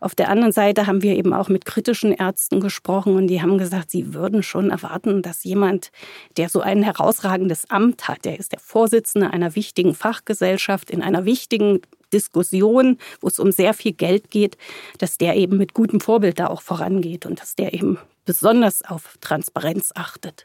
Auf 0.00 0.14
der 0.14 0.28
anderen 0.28 0.52
Seite 0.52 0.86
haben 0.86 1.02
wir 1.02 1.14
eben 1.14 1.32
auch 1.32 1.48
mit 1.48 1.64
kritischen 1.64 2.12
Ärzten 2.12 2.60
gesprochen 2.60 3.16
und 3.16 3.28
die 3.28 3.40
haben 3.40 3.58
gesagt, 3.58 3.90
sie 3.90 4.14
würden 4.14 4.42
schon 4.42 4.70
erwarten, 4.70 5.22
dass 5.22 5.44
jemand, 5.44 5.90
der 6.36 6.48
so 6.48 6.60
ein 6.60 6.82
herausragendes 6.82 7.70
Amt 7.70 8.08
hat, 8.08 8.24
der 8.24 8.38
ist 8.38 8.52
der 8.52 8.60
Vorsitzende 8.60 9.30
einer 9.30 9.54
wichtigen 9.54 9.94
Fachgesellschaft 9.94 10.90
in 10.90 11.02
einer 11.02 11.24
wichtigen 11.24 11.80
Diskussion, 12.12 12.98
wo 13.20 13.28
es 13.28 13.38
um 13.38 13.52
sehr 13.52 13.74
viel 13.74 13.92
Geld 13.92 14.30
geht, 14.30 14.58
dass 14.98 15.16
der 15.16 15.36
eben 15.36 15.56
mit 15.56 15.72
gutem 15.72 16.00
Vorbild 16.00 16.38
da 16.38 16.48
auch 16.48 16.60
vorangeht 16.60 17.24
und 17.24 17.40
dass 17.40 17.56
der 17.56 17.72
eben 17.72 17.98
besonders 18.24 18.82
auf 18.82 19.16
Transparenz 19.20 19.92
achtet. 19.94 20.44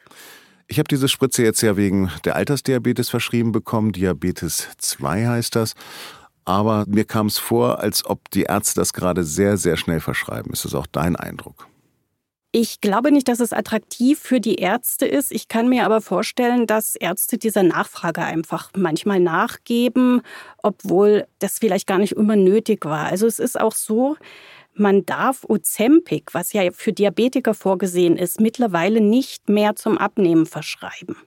Ich 0.69 0.79
habe 0.79 0.87
diese 0.87 1.07
Spritze 1.07 1.43
jetzt 1.43 1.61
ja 1.61 1.77
wegen 1.77 2.11
der 2.25 2.35
Altersdiabetes 2.35 3.09
verschrieben 3.09 3.53
bekommen. 3.53 3.93
Diabetes 3.93 4.67
2 4.77 5.27
heißt 5.27 5.55
das 5.55 5.75
aber 6.47 6.85
mir 6.87 7.03
kam 7.03 7.27
es 7.27 7.37
vor, 7.37 7.79
als 7.79 8.05
ob 8.05 8.31
die 8.31 8.43
Ärzte 8.43 8.79
das 8.79 8.93
gerade 8.93 9.25
sehr, 9.25 9.57
sehr 9.57 9.75
schnell 9.75 9.99
verschreiben. 9.99 10.53
Ist 10.53 10.63
das 10.63 10.75
auch 10.75 10.87
dein 10.87 11.17
Eindruck? 11.17 11.67
Ich 12.53 12.79
glaube 12.79 13.11
nicht, 13.11 13.27
dass 13.27 13.41
es 13.41 13.51
attraktiv 13.51 14.17
für 14.17 14.39
die 14.39 14.55
Ärzte 14.55 15.05
ist. 15.05 15.33
Ich 15.33 15.49
kann 15.49 15.67
mir 15.67 15.85
aber 15.85 15.99
vorstellen, 15.99 16.65
dass 16.65 16.95
Ärzte 16.95 17.37
dieser 17.37 17.63
Nachfrage 17.63 18.21
einfach 18.21 18.71
manchmal 18.77 19.19
nachgeben, 19.19 20.21
obwohl 20.63 21.27
das 21.39 21.59
vielleicht 21.59 21.85
gar 21.85 21.97
nicht 21.97 22.13
immer 22.13 22.37
nötig 22.37 22.85
war. 22.85 23.07
Also 23.07 23.27
es 23.27 23.39
ist 23.39 23.59
auch 23.59 23.73
so, 23.73 24.15
man 24.73 25.05
darf 25.05 25.43
Ozempic, 25.49 26.33
was 26.33 26.53
ja 26.53 26.71
für 26.71 26.93
Diabetiker 26.93 27.53
vorgesehen 27.53 28.15
ist, 28.15 28.39
mittlerweile 28.39 29.01
nicht 29.01 29.49
mehr 29.49 29.75
zum 29.75 29.97
Abnehmen 29.97 30.45
verschreiben 30.45 31.17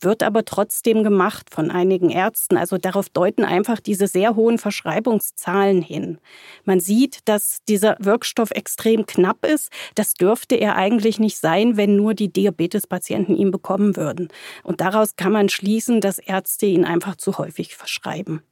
wird 0.00 0.22
aber 0.22 0.44
trotzdem 0.44 1.02
gemacht 1.02 1.48
von 1.50 1.70
einigen 1.70 2.10
Ärzten. 2.10 2.56
Also 2.56 2.78
darauf 2.78 3.08
deuten 3.08 3.44
einfach 3.44 3.80
diese 3.80 4.06
sehr 4.06 4.36
hohen 4.36 4.58
Verschreibungszahlen 4.58 5.82
hin. 5.82 6.18
Man 6.64 6.80
sieht, 6.80 7.20
dass 7.24 7.58
dieser 7.68 7.96
Wirkstoff 7.98 8.50
extrem 8.50 9.06
knapp 9.06 9.44
ist. 9.44 9.70
Das 9.94 10.14
dürfte 10.14 10.54
er 10.54 10.76
eigentlich 10.76 11.18
nicht 11.18 11.38
sein, 11.38 11.76
wenn 11.76 11.96
nur 11.96 12.14
die 12.14 12.32
Diabetespatienten 12.32 13.36
ihn 13.36 13.50
bekommen 13.50 13.96
würden. 13.96 14.28
Und 14.62 14.80
daraus 14.80 15.16
kann 15.16 15.32
man 15.32 15.48
schließen, 15.48 16.00
dass 16.00 16.18
Ärzte 16.18 16.66
ihn 16.66 16.84
einfach 16.84 17.16
zu 17.16 17.38
häufig 17.38 17.76
verschreiben. 17.76 18.42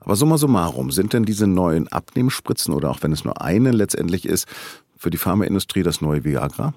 Aber 0.00 0.16
summa 0.16 0.36
summarum, 0.36 0.90
sind 0.90 1.12
denn 1.12 1.24
diese 1.24 1.46
neuen 1.46 1.88
Abnehmspritzen 1.88 2.74
oder 2.74 2.90
auch 2.90 3.02
wenn 3.02 3.12
es 3.12 3.24
nur 3.24 3.40
eine 3.40 3.70
letztendlich 3.70 4.26
ist, 4.26 4.46
für 4.96 5.10
die 5.10 5.18
Pharmaindustrie 5.18 5.82
das 5.82 6.00
neue 6.00 6.24
Viagra? 6.24 6.74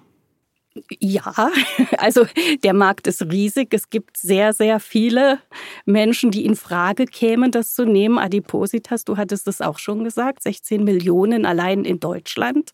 Ja, 0.99 1.51
also 1.97 2.25
der 2.63 2.73
Markt 2.73 3.07
ist 3.07 3.21
riesig. 3.23 3.73
Es 3.73 3.89
gibt 3.89 4.17
sehr, 4.17 4.53
sehr 4.53 4.79
viele 4.79 5.39
Menschen, 5.85 6.31
die 6.31 6.45
in 6.45 6.55
Frage 6.55 7.05
kämen, 7.05 7.51
das 7.51 7.73
zu 7.73 7.85
nehmen. 7.85 8.17
Adipositas, 8.17 9.03
du 9.05 9.17
hattest 9.17 9.47
es 9.47 9.61
auch 9.61 9.79
schon 9.79 10.03
gesagt, 10.03 10.43
16 10.43 10.83
Millionen 10.83 11.45
allein 11.45 11.85
in 11.85 11.99
Deutschland. 11.99 12.71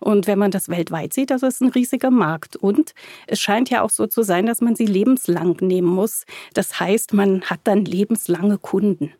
Und 0.00 0.26
wenn 0.26 0.38
man 0.38 0.50
das 0.50 0.68
weltweit 0.68 1.12
sieht, 1.12 1.30
das 1.30 1.42
ist 1.42 1.60
ein 1.60 1.70
riesiger 1.70 2.10
Markt. 2.10 2.56
Und 2.56 2.94
es 3.26 3.40
scheint 3.40 3.70
ja 3.70 3.82
auch 3.82 3.90
so 3.90 4.06
zu 4.06 4.22
sein, 4.22 4.46
dass 4.46 4.60
man 4.60 4.76
sie 4.76 4.86
lebenslang 4.86 5.56
nehmen 5.60 5.88
muss. 5.88 6.24
Das 6.54 6.80
heißt, 6.80 7.12
man 7.12 7.42
hat 7.42 7.60
dann 7.64 7.84
lebenslange 7.84 8.58
Kunden. 8.58 9.12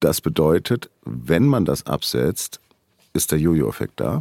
Das 0.00 0.20
bedeutet, 0.20 0.90
wenn 1.04 1.46
man 1.46 1.64
das 1.64 1.86
absetzt, 1.86 2.60
ist 3.12 3.30
der 3.30 3.38
Jojo-Effekt 3.38 4.00
da? 4.00 4.20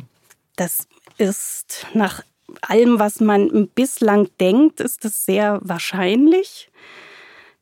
Das 0.56 0.88
ist 1.18 1.88
nach 1.94 2.22
allem, 2.62 3.00
was 3.00 3.20
man 3.20 3.70
bislang 3.76 4.30
denkt, 4.40 4.80
ist 4.80 5.06
das 5.06 5.26
sehr 5.26 5.60
wahrscheinlich. 5.64 6.70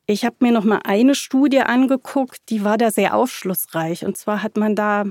Ich 0.06 0.24
habe 0.24 0.36
mir 0.40 0.52
noch 0.52 0.64
mal 0.64 0.80
eine 0.84 1.14
Studie 1.14 1.60
angeguckt, 1.60 2.40
die 2.48 2.64
war 2.64 2.78
da 2.78 2.90
sehr 2.90 3.14
aufschlussreich. 3.14 4.04
Und 4.04 4.16
zwar 4.16 4.42
hat 4.42 4.56
man 4.56 4.74
da 4.74 5.04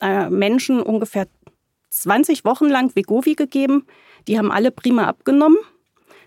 äh, 0.00 0.28
Menschen 0.30 0.82
ungefähr 0.82 1.28
20 1.90 2.44
Wochen 2.44 2.66
lang 2.66 2.94
Vegovi 2.96 3.34
gegeben. 3.34 3.86
Die 4.26 4.38
haben 4.38 4.50
alle 4.50 4.70
prima 4.70 5.06
abgenommen. 5.06 5.58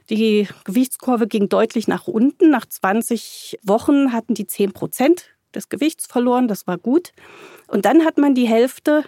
Die 0.09 0.47
Gewichtskurve 0.63 1.27
ging 1.27 1.49
deutlich 1.49 1.87
nach 1.87 2.07
unten. 2.07 2.51
Nach 2.51 2.65
20 2.65 3.59
Wochen 3.63 4.13
hatten 4.13 4.33
die 4.33 4.47
10 4.47 4.71
Prozent 4.71 5.31
des 5.53 5.69
Gewichts 5.69 6.05
verloren. 6.05 6.47
Das 6.47 6.67
war 6.67 6.77
gut. 6.77 7.11
Und 7.67 7.85
dann 7.85 8.05
hat 8.05 8.17
man 8.17 8.35
die 8.35 8.47
Hälfte 8.47 9.03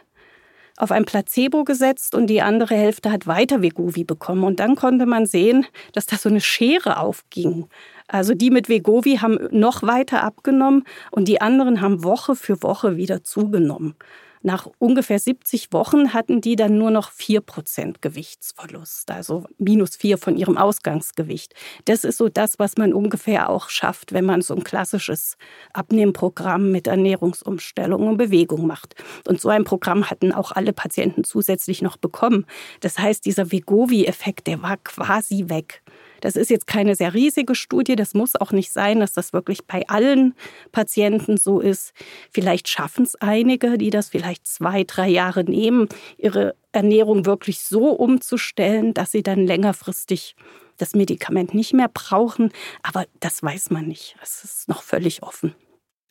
auf 0.77 0.91
ein 0.91 1.05
Placebo 1.05 1.63
gesetzt 1.63 2.15
und 2.15 2.27
die 2.27 2.41
andere 2.41 2.75
Hälfte 2.75 3.11
hat 3.11 3.27
weiter 3.27 3.61
Vegovi 3.61 4.03
bekommen. 4.03 4.43
Und 4.43 4.59
dann 4.59 4.75
konnte 4.75 5.05
man 5.05 5.25
sehen, 5.25 5.65
dass 5.91 6.05
da 6.05 6.17
so 6.17 6.29
eine 6.29 6.39
Schere 6.39 6.99
aufging. 6.99 7.67
Also 8.07 8.33
die 8.33 8.51
mit 8.51 8.69
Vegovi 8.69 9.17
haben 9.17 9.37
noch 9.51 9.83
weiter 9.83 10.23
abgenommen 10.23 10.85
und 11.11 11.27
die 11.27 11.41
anderen 11.41 11.81
haben 11.81 12.03
Woche 12.03 12.35
für 12.35 12.63
Woche 12.63 12.95
wieder 12.95 13.23
zugenommen. 13.23 13.95
Nach 14.41 14.67
ungefähr 14.77 15.19
70 15.19 15.73
Wochen 15.73 16.13
hatten 16.13 16.41
die 16.41 16.55
dann 16.55 16.77
nur 16.77 16.91
noch 16.91 17.11
4% 17.11 17.95
Gewichtsverlust, 18.01 19.11
also 19.11 19.45
minus 19.57 19.95
4 19.95 20.17
von 20.17 20.37
ihrem 20.37 20.57
Ausgangsgewicht. 20.57 21.53
Das 21.85 22.03
ist 22.03 22.17
so 22.17 22.29
das, 22.29 22.59
was 22.59 22.77
man 22.77 22.93
ungefähr 22.93 23.49
auch 23.49 23.69
schafft, 23.69 24.13
wenn 24.13 24.25
man 24.25 24.41
so 24.41 24.55
ein 24.55 24.63
klassisches 24.63 25.37
Abnehmprogramm 25.73 26.71
mit 26.71 26.87
Ernährungsumstellung 26.87 28.07
und 28.07 28.17
Bewegung 28.17 28.67
macht. 28.67 28.95
Und 29.27 29.41
so 29.41 29.49
ein 29.49 29.63
Programm 29.63 30.09
hatten 30.09 30.31
auch 30.31 30.51
alle 30.51 30.73
Patienten 30.73 31.23
zusätzlich 31.23 31.81
noch 31.81 31.97
bekommen. 31.97 32.45
Das 32.81 32.99
heißt, 32.99 33.25
dieser 33.25 33.51
Vegovi-Effekt, 33.51 34.47
der 34.47 34.61
war 34.61 34.77
quasi 34.77 35.45
weg. 35.49 35.81
Das 36.21 36.35
ist 36.35 36.49
jetzt 36.49 36.67
keine 36.67 36.95
sehr 36.95 37.13
riesige 37.13 37.55
Studie. 37.55 37.95
Das 37.95 38.13
muss 38.13 38.35
auch 38.35 38.51
nicht 38.51 38.71
sein, 38.71 38.99
dass 38.99 39.13
das 39.13 39.33
wirklich 39.33 39.65
bei 39.65 39.87
allen 39.87 40.35
Patienten 40.71 41.37
so 41.37 41.59
ist. 41.59 41.93
Vielleicht 42.31 42.67
schaffen 42.69 43.03
es 43.03 43.15
einige, 43.15 43.77
die 43.77 43.89
das 43.89 44.09
vielleicht 44.09 44.47
zwei, 44.47 44.83
drei 44.83 45.09
Jahre 45.09 45.43
nehmen, 45.43 45.87
ihre 46.17 46.55
Ernährung 46.71 47.25
wirklich 47.25 47.59
so 47.59 47.89
umzustellen, 47.89 48.93
dass 48.93 49.11
sie 49.11 49.23
dann 49.23 49.45
längerfristig 49.45 50.35
das 50.77 50.93
Medikament 50.93 51.53
nicht 51.53 51.73
mehr 51.73 51.89
brauchen. 51.91 52.51
Aber 52.83 53.05
das 53.19 53.41
weiß 53.41 53.71
man 53.71 53.87
nicht. 53.87 54.15
Es 54.21 54.43
ist 54.43 54.69
noch 54.69 54.83
völlig 54.83 55.23
offen. 55.23 55.55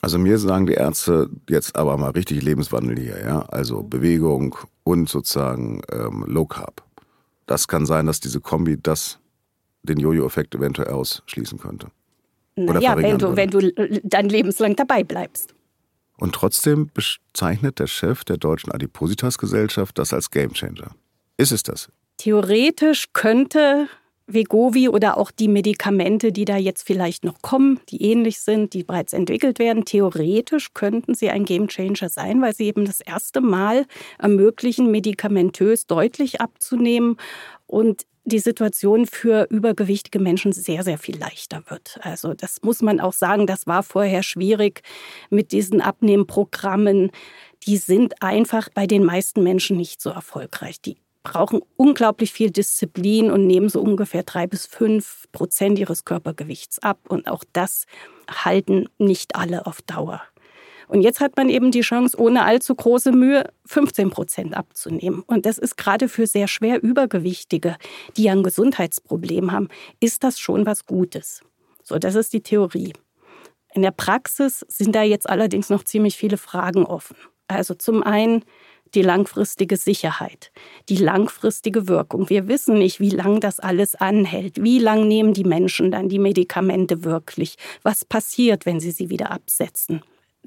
Also 0.03 0.19
mir 0.19 0.39
sagen 0.39 0.67
die 0.67 0.75
Ärzte 0.75 1.31
jetzt 1.49 1.77
aber 1.77 1.97
mal 1.97 2.11
richtig 2.11 2.43
Lebenswandel 2.43 2.99
hier, 2.99 3.21
ja. 3.25 3.41
Also 3.49 3.83
Bewegung 3.83 4.57
und 4.85 5.09
sozusagen 5.09 5.83
ähm, 5.91 6.25
Low 6.27 6.47
Carb. 6.47 6.83
Das 7.47 7.67
kann 7.67 7.87
sein, 7.87 8.07
dass 8.07 8.21
diese 8.21 8.41
Kombi 8.41 8.77
das 8.81 9.19
den 9.87 9.99
Jojo-Effekt 9.99 10.55
eventuell 10.55 10.89
ausschließen 10.89 11.59
könnte. 11.59 11.89
Oder 12.57 12.81
ja, 12.81 12.97
wenn 12.97 13.19
du, 13.19 13.37
wenn 13.37 13.51
du 13.51 14.01
dann 14.03 14.29
lebenslang 14.29 14.77
dabei 14.77 15.05
bleibst. 15.05 15.55
Und 16.19 16.35
trotzdem 16.35 16.91
bezeichnet 16.93 17.79
der 17.79 17.87
Chef 17.87 18.25
der 18.25 18.39
Deutschen 18.39 18.73
Adipositas-Gesellschaft 18.73 19.99
das 19.99 20.15
als 20.15 20.31
Gamechanger. 20.31 20.93
Ist 21.37 21.53
es 21.53 21.63
das? 21.63 21.91
Theoretisch 22.17 23.09
könnte 23.13 23.89
Vegovi 24.27 24.89
oder 24.89 25.19
auch 25.19 25.31
die 25.31 25.49
Medikamente, 25.49 26.33
die 26.33 26.45
da 26.45 26.57
jetzt 26.57 26.85
vielleicht 26.85 27.25
noch 27.25 27.43
kommen, 27.43 27.79
die 27.91 28.03
ähnlich 28.03 28.41
sind, 28.41 28.73
die 28.73 28.83
bereits 28.83 29.13
entwickelt 29.13 29.59
werden, 29.59 29.85
theoretisch 29.85 30.75
könnten 30.75 31.15
sie 31.15 31.31
ein 31.31 31.45
Gamechanger 31.45 32.09
sein, 32.09 32.43
weil 32.43 32.55
sie 32.55 32.65
eben 32.65 32.87
das 32.87 33.01
erste 33.01 33.41
Mal 33.41 33.87
ermöglichen, 34.19 34.91
medikamentös 34.91 35.87
deutlich 35.87 36.41
abzunehmen 36.41 37.19
und 37.67 38.07
die 38.27 38.41
Situation 38.41 39.07
für 39.07 39.47
übergewichtige 39.51 40.19
Menschen 40.19 40.53
sehr, 40.53 40.83
sehr 40.83 40.99
viel 40.99 41.17
leichter 41.17 41.63
wird. 41.69 41.99
Also 42.03 42.35
das 42.35 42.61
muss 42.63 42.83
man 42.83 43.01
auch 43.01 43.13
sagen, 43.13 43.47
das 43.47 43.67
war 43.67 43.83
vorher 43.83 44.23
schwierig 44.23 44.83
mit 45.31 45.53
diesen 45.53 45.81
Abnehmprogrammen. 45.81 47.13
Die 47.67 47.77
sind 47.77 48.23
einfach 48.23 48.69
bei 48.75 48.87
den 48.87 49.05
meisten 49.05 49.43
Menschen 49.43 49.77
nicht 49.77 50.03
so 50.03 50.11
erfolgreich. 50.11 50.81
Die 50.81 50.97
brauchen 51.23 51.61
unglaublich 51.77 52.33
viel 52.33 52.51
Disziplin 52.51 53.31
und 53.31 53.47
nehmen 53.47 53.69
so 53.69 53.81
ungefähr 53.81 54.25
drei 54.25 54.47
bis 54.47 54.67
fünf 54.67 55.27
Prozent 55.31 55.79
ihres 55.79 56.05
Körpergewichts 56.05 56.81
ab. 56.81 56.99
Und 57.09 57.29
auch 57.29 57.45
das 57.53 57.87
halten 58.29 58.89
nicht 58.99 59.37
alle 59.37 59.67
auf 59.67 59.83
Dauer. 59.83 60.23
Und 60.89 61.03
jetzt 61.03 61.21
hat 61.21 61.37
man 61.37 61.49
eben 61.49 61.71
die 61.71 61.81
Chance, 61.81 62.19
ohne 62.19 62.45
allzu 62.45 62.75
große 62.75 63.13
Mühe 63.13 63.51
15 63.67 64.11
Prozent 64.11 64.57
abzunehmen. 64.57 65.23
Und 65.27 65.47
das 65.47 65.59
ist 65.59 65.77
gerade 65.77 66.09
für 66.09 66.27
sehr 66.27 66.49
schwer 66.49 66.83
Übergewichtige, 66.83 67.77
die 68.17 68.25
ja 68.25 68.33
ein 68.33 68.43
Gesundheitsproblem 68.43 69.53
haben, 69.53 69.69
ist 70.01 70.25
das 70.25 70.39
schon 70.39 70.67
was 70.67 70.87
Gutes. 70.87 71.43
So, 71.83 71.99
das 71.99 72.15
ist 72.15 72.33
die 72.33 72.43
Theorie. 72.43 72.93
In 73.75 73.83
der 73.83 73.91
Praxis 73.91 74.65
sind 74.69 74.95
da 74.95 75.03
jetzt 75.03 75.29
allerdings 75.29 75.71
noch 75.71 75.85
ziemlich 75.85 76.17
viele 76.17 76.37
Fragen 76.37 76.85
offen. 76.85 77.17
Also 77.49 77.75
zum 77.75 78.03
einen 78.03 78.45
die 78.95 79.03
langfristige 79.03 79.77
Sicherheit, 79.77 80.53
die 80.89 80.97
langfristige 80.97 81.89
Wirkung. 81.89 82.31
Wir 82.31 82.49
wissen 82.49 82.79
nicht, 82.79 83.01
wie 83.01 83.11
lange 83.11 83.41
das 83.41 83.61
alles 83.61 83.95
anhält. 83.95 84.63
Wie 84.63 84.79
lange 84.79 85.05
nehmen 85.05 85.35
die 85.35 85.45
Menschen 85.45 85.91
dann 85.91 86.09
die 86.09 86.19
Medikamente 86.19 87.05
wirklich? 87.05 87.57
Was 87.83 88.05
passiert, 88.05 88.65
wenn 88.65 88.81
sie 88.81 88.93
sie 88.93 89.11
wieder 89.11 89.31
absetzen? 89.31 90.03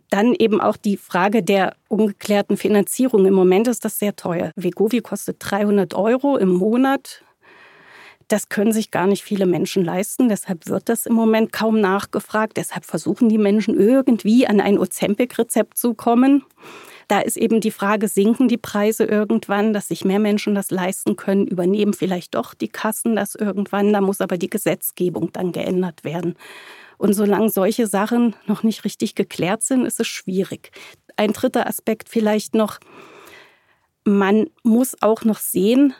Dann 0.10 0.34
eben 0.34 0.62
auch 0.62 0.78
die 0.78 0.98
Frage 0.98 1.44
der 1.44 1.76
ungeklärten 1.88 2.58
Finanzierung. 2.58 3.26
Im 3.26 3.34
Moment 3.34 3.68
ist 3.68 3.86
das 3.86 4.00
sehr 4.00 4.16
teuer. 4.16 4.52
Vegovi 4.56 5.02
kostet 5.02 5.38
300 5.40 5.94
Euro 5.94 6.38
im 6.38 6.50
Monat. 6.50 7.24
Das 8.28 8.48
können 8.48 8.72
sich 8.72 8.92
gar 8.92 9.08
nicht 9.08 9.24
viele 9.24 9.48
Menschen 9.48 9.84
leisten. 9.84 10.30
Deshalb 10.30 10.68
wird 10.68 10.88
das 10.88 11.08
im 11.08 11.14
Moment 11.14 11.52
kaum 11.52 11.82
nachgefragt. 11.82 12.58
Deshalb 12.58 12.86
versuchen 12.86 13.28
die 13.28 13.40
Menschen 13.40 13.80
irgendwie 13.80 14.46
an 14.46 14.62
ein 14.62 14.78
Ozempic-Rezept 14.78 15.78
zu 15.78 15.96
kommen. 15.96 16.44
Da 17.10 17.22
ist 17.22 17.38
eben 17.38 17.60
die 17.60 17.72
Frage, 17.72 18.08
sinken 18.08 18.48
die 18.48 18.58
Preise 18.58 19.04
irgendwann, 19.04 19.74
dass 19.74 19.88
sich 19.88 20.06
mehr 20.06 20.20
Menschen 20.20 20.54
das 20.54 20.70
leisten 20.70 21.16
können, 21.16 21.48
übernehmen 21.48 21.94
vielleicht 21.94 22.36
doch 22.36 22.54
die 22.54 22.68
Kassen 22.68 23.16
das 23.16 23.34
irgendwann. 23.34 23.92
Da 23.92 24.00
muss 24.00 24.22
aber 24.22 24.38
die 24.38 24.50
Gesetzgebung 24.50 25.34
dann 25.34 25.52
geändert 25.52 26.04
werden. 26.04 26.36
Und 27.00 27.14
solange 27.14 27.50
solche 27.50 27.88
Sachen 27.88 28.36
noch 28.46 28.62
nicht 28.62 28.84
richtig 28.84 29.16
geklärt 29.16 29.64
sind, 29.64 29.86
ist 29.86 30.02
es 30.02 30.08
schwierig. 30.08 30.72
Ein 31.16 31.32
dritter 31.32 31.66
Aspekt 31.66 32.10
vielleicht 32.10 32.56
noch, 32.56 32.78
man 34.04 34.50
muss 34.64 35.02
auch 35.02 35.24
noch 35.24 35.40
sehen, 35.40 35.94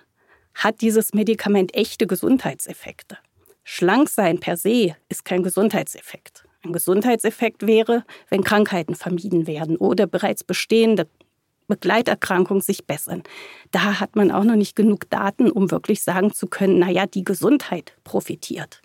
hat 0.54 0.82
dieses 0.82 1.14
Medikament 1.14 1.74
echte 1.74 2.06
Gesundheitseffekte. 2.06 3.18
Schlank 3.64 4.10
sein 4.10 4.42
per 4.42 4.58
se 4.58 4.98
ist 5.08 5.24
kein 5.24 5.42
Gesundheitseffekt. 5.42 6.44
Ein 6.66 6.74
Gesundheitseffekt 6.74 7.66
wäre, 7.66 8.04
wenn 8.30 8.44
Krankheiten 8.44 8.94
vermieden 8.94 9.48
werden 9.48 9.78
oder 9.78 10.06
bereits 10.06 10.44
bestehende 10.44 11.08
Begleiterkrankungen 11.70 12.62
sich 12.62 12.86
bessern. 12.86 13.24
Da 13.72 14.02
hat 14.02 14.18
man 14.18 14.32
auch 14.32 14.44
noch 14.44 14.58
nicht 14.58 14.76
genug 14.76 15.10
Daten, 15.10 15.50
um 15.50 15.72
wirklich 15.72 16.04
sagen 16.04 16.34
zu 16.34 16.48
können, 16.48 16.80
naja, 16.80 17.06
die 17.06 17.24
Gesundheit 17.24 17.94
profitiert. 18.04 18.82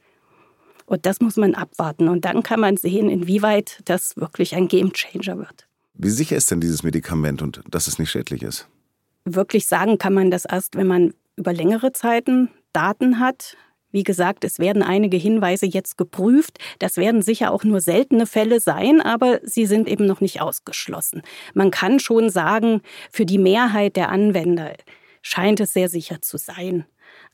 Und 0.87 1.07
das 1.07 1.21
muss 1.21 1.37
man 1.37 1.55
abwarten. 1.55 2.09
Und 2.09 2.25
dann 2.25 2.43
kann 2.43 2.61
man 2.61 2.77
sehen, 2.77 3.09
inwieweit 3.09 3.81
das 3.85 4.17
wirklich 4.17 4.55
ein 4.55 4.69
Gamechanger 4.69 5.39
wird. 5.39 5.67
Wie 5.95 6.11
sicher 6.11 6.37
ist 6.37 6.51
denn 6.51 6.61
dieses 6.61 6.83
Medikament 6.83 7.41
und 7.41 7.63
dass 7.71 7.87
es 7.87 7.99
nicht 7.99 8.11
schädlich 8.11 8.43
ist? 8.43 8.69
Wirklich 9.25 9.67
sagen 9.67 9.99
kann 9.99 10.13
man 10.13 10.31
das 10.31 10.45
erst, 10.45 10.77
wenn 10.77 10.87
man 10.87 11.15
über 11.37 11.53
längere 11.53 11.93
Zeiten 11.93 12.51
Daten 12.73 13.21
hat. 13.21 13.57
Wie 13.91 14.03
gesagt, 14.03 14.45
es 14.45 14.59
werden 14.59 14.83
einige 14.83 15.17
Hinweise 15.17 15.67
jetzt 15.67 15.97
geprüft. 15.97 16.59
Das 16.81 16.97
werden 16.97 17.23
sicher 17.23 17.53
auch 17.53 17.63
nur 17.63 17.81
seltene 17.81 18.27
Fälle 18.27 18.59
sein, 18.59 19.01
aber 19.01 19.39
sie 19.45 19.67
sind 19.67 19.89
eben 19.89 20.05
noch 20.05 20.21
nicht 20.21 20.41
ausgeschlossen. 20.41 21.23
Man 21.55 21.71
kann 21.71 22.01
schon 22.01 22.29
sagen, 22.29 22.83
für 23.13 23.25
die 23.25 23.39
Mehrheit 23.39 23.95
der 23.95 24.11
Anwender 24.11 24.73
scheint 25.23 25.61
es 25.61 25.73
sehr 25.73 25.89
sicher 25.89 26.21
zu 26.21 26.39
sein. 26.39 26.85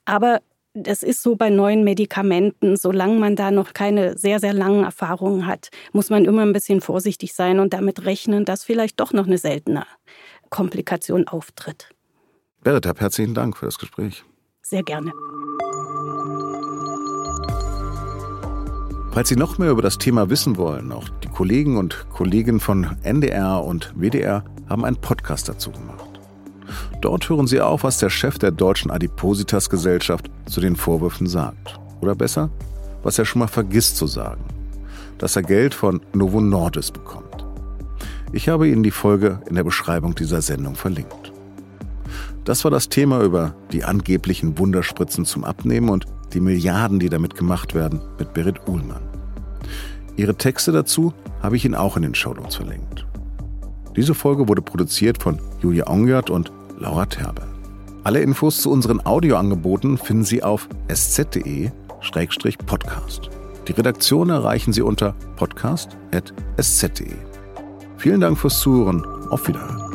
Aber 0.04 0.42
das 0.74 1.02
ist 1.02 1.22
so 1.22 1.36
bei 1.36 1.50
neuen 1.50 1.84
Medikamenten, 1.84 2.76
solange 2.76 3.18
man 3.18 3.36
da 3.36 3.50
noch 3.50 3.72
keine 3.72 4.16
sehr, 4.16 4.38
sehr 4.38 4.52
langen 4.52 4.84
Erfahrungen 4.84 5.46
hat, 5.46 5.70
muss 5.92 6.10
man 6.10 6.24
immer 6.24 6.42
ein 6.42 6.52
bisschen 6.52 6.80
vorsichtig 6.80 7.34
sein 7.34 7.58
und 7.58 7.72
damit 7.72 8.04
rechnen, 8.04 8.44
dass 8.44 8.64
vielleicht 8.64 9.00
doch 9.00 9.12
noch 9.12 9.26
eine 9.26 9.38
seltene 9.38 9.84
Komplikation 10.48 11.26
auftritt. 11.26 11.88
Berit, 12.62 12.86
herzlichen 12.86 13.34
Dank 13.34 13.56
für 13.56 13.66
das 13.66 13.78
Gespräch. 13.78 14.24
Sehr 14.62 14.82
gerne. 14.82 15.12
Falls 19.12 19.28
Sie 19.28 19.36
noch 19.36 19.58
mehr 19.58 19.70
über 19.70 19.82
das 19.82 19.98
Thema 19.98 20.30
wissen 20.30 20.56
wollen, 20.56 20.92
auch 20.92 21.08
die 21.24 21.28
Kollegen 21.28 21.78
und 21.78 22.06
Kolleginnen 22.10 22.60
von 22.60 22.96
NDR 23.02 23.64
und 23.64 23.92
WDR 23.96 24.44
haben 24.68 24.84
einen 24.84 25.00
Podcast 25.00 25.48
dazu 25.48 25.72
gemacht. 25.72 26.09
Dort 27.00 27.28
hören 27.30 27.46
Sie 27.46 27.60
auch, 27.60 27.82
was 27.82 27.98
der 27.98 28.10
Chef 28.10 28.38
der 28.38 28.50
Deutschen 28.50 28.90
Adipositas-Gesellschaft 28.90 30.30
zu 30.46 30.60
den 30.60 30.76
Vorwürfen 30.76 31.26
sagt. 31.26 31.80
Oder 32.02 32.14
besser, 32.14 32.50
was 33.02 33.18
er 33.18 33.24
schon 33.24 33.40
mal 33.40 33.48
vergisst 33.48 33.96
zu 33.96 34.06
sagen. 34.06 34.44
Dass 35.18 35.36
er 35.36 35.42
Geld 35.42 35.72
von 35.72 36.00
Novo 36.12 36.40
Nordis 36.40 36.90
bekommt. 36.90 37.46
Ich 38.32 38.48
habe 38.48 38.68
Ihnen 38.68 38.82
die 38.82 38.90
Folge 38.90 39.40
in 39.48 39.54
der 39.54 39.64
Beschreibung 39.64 40.14
dieser 40.14 40.42
Sendung 40.42 40.74
verlinkt. 40.74 41.32
Das 42.44 42.64
war 42.64 42.70
das 42.70 42.88
Thema 42.88 43.22
über 43.22 43.54
die 43.72 43.84
angeblichen 43.84 44.58
Wunderspritzen 44.58 45.24
zum 45.24 45.44
Abnehmen 45.44 45.88
und 45.88 46.06
die 46.32 46.40
Milliarden, 46.40 47.00
die 47.00 47.08
damit 47.08 47.34
gemacht 47.34 47.74
werden, 47.74 48.00
mit 48.18 48.34
Berit 48.34 48.68
Uhlmann. 48.68 49.02
Ihre 50.16 50.34
Texte 50.34 50.70
dazu 50.70 51.14
habe 51.42 51.56
ich 51.56 51.64
Ihnen 51.64 51.74
auch 51.74 51.96
in 51.96 52.02
den 52.02 52.14
Shownotes 52.14 52.56
verlinkt. 52.56 53.06
Diese 53.96 54.14
Folge 54.14 54.48
wurde 54.48 54.62
produziert 54.62 55.22
von 55.22 55.40
Julia 55.60 55.86
Ongert 55.88 56.30
und 56.30 56.52
Laura 56.80 57.06
Terbe. 57.06 57.42
Alle 58.02 58.20
Infos 58.20 58.62
zu 58.62 58.70
unseren 58.70 59.04
Audioangeboten 59.04 59.98
finden 59.98 60.24
Sie 60.24 60.42
auf 60.42 60.68
sz.de-podcast. 60.88 61.70
Die 63.68 63.72
Redaktion 63.72 64.30
erreichen 64.30 64.72
Sie 64.72 64.80
unter 64.82 65.14
podcast.sz.de. 65.36 67.12
Vielen 67.98 68.20
Dank 68.20 68.38
fürs 68.38 68.58
Zuhören. 68.60 69.04
Auf 69.30 69.46
Wiederhören. 69.46 69.89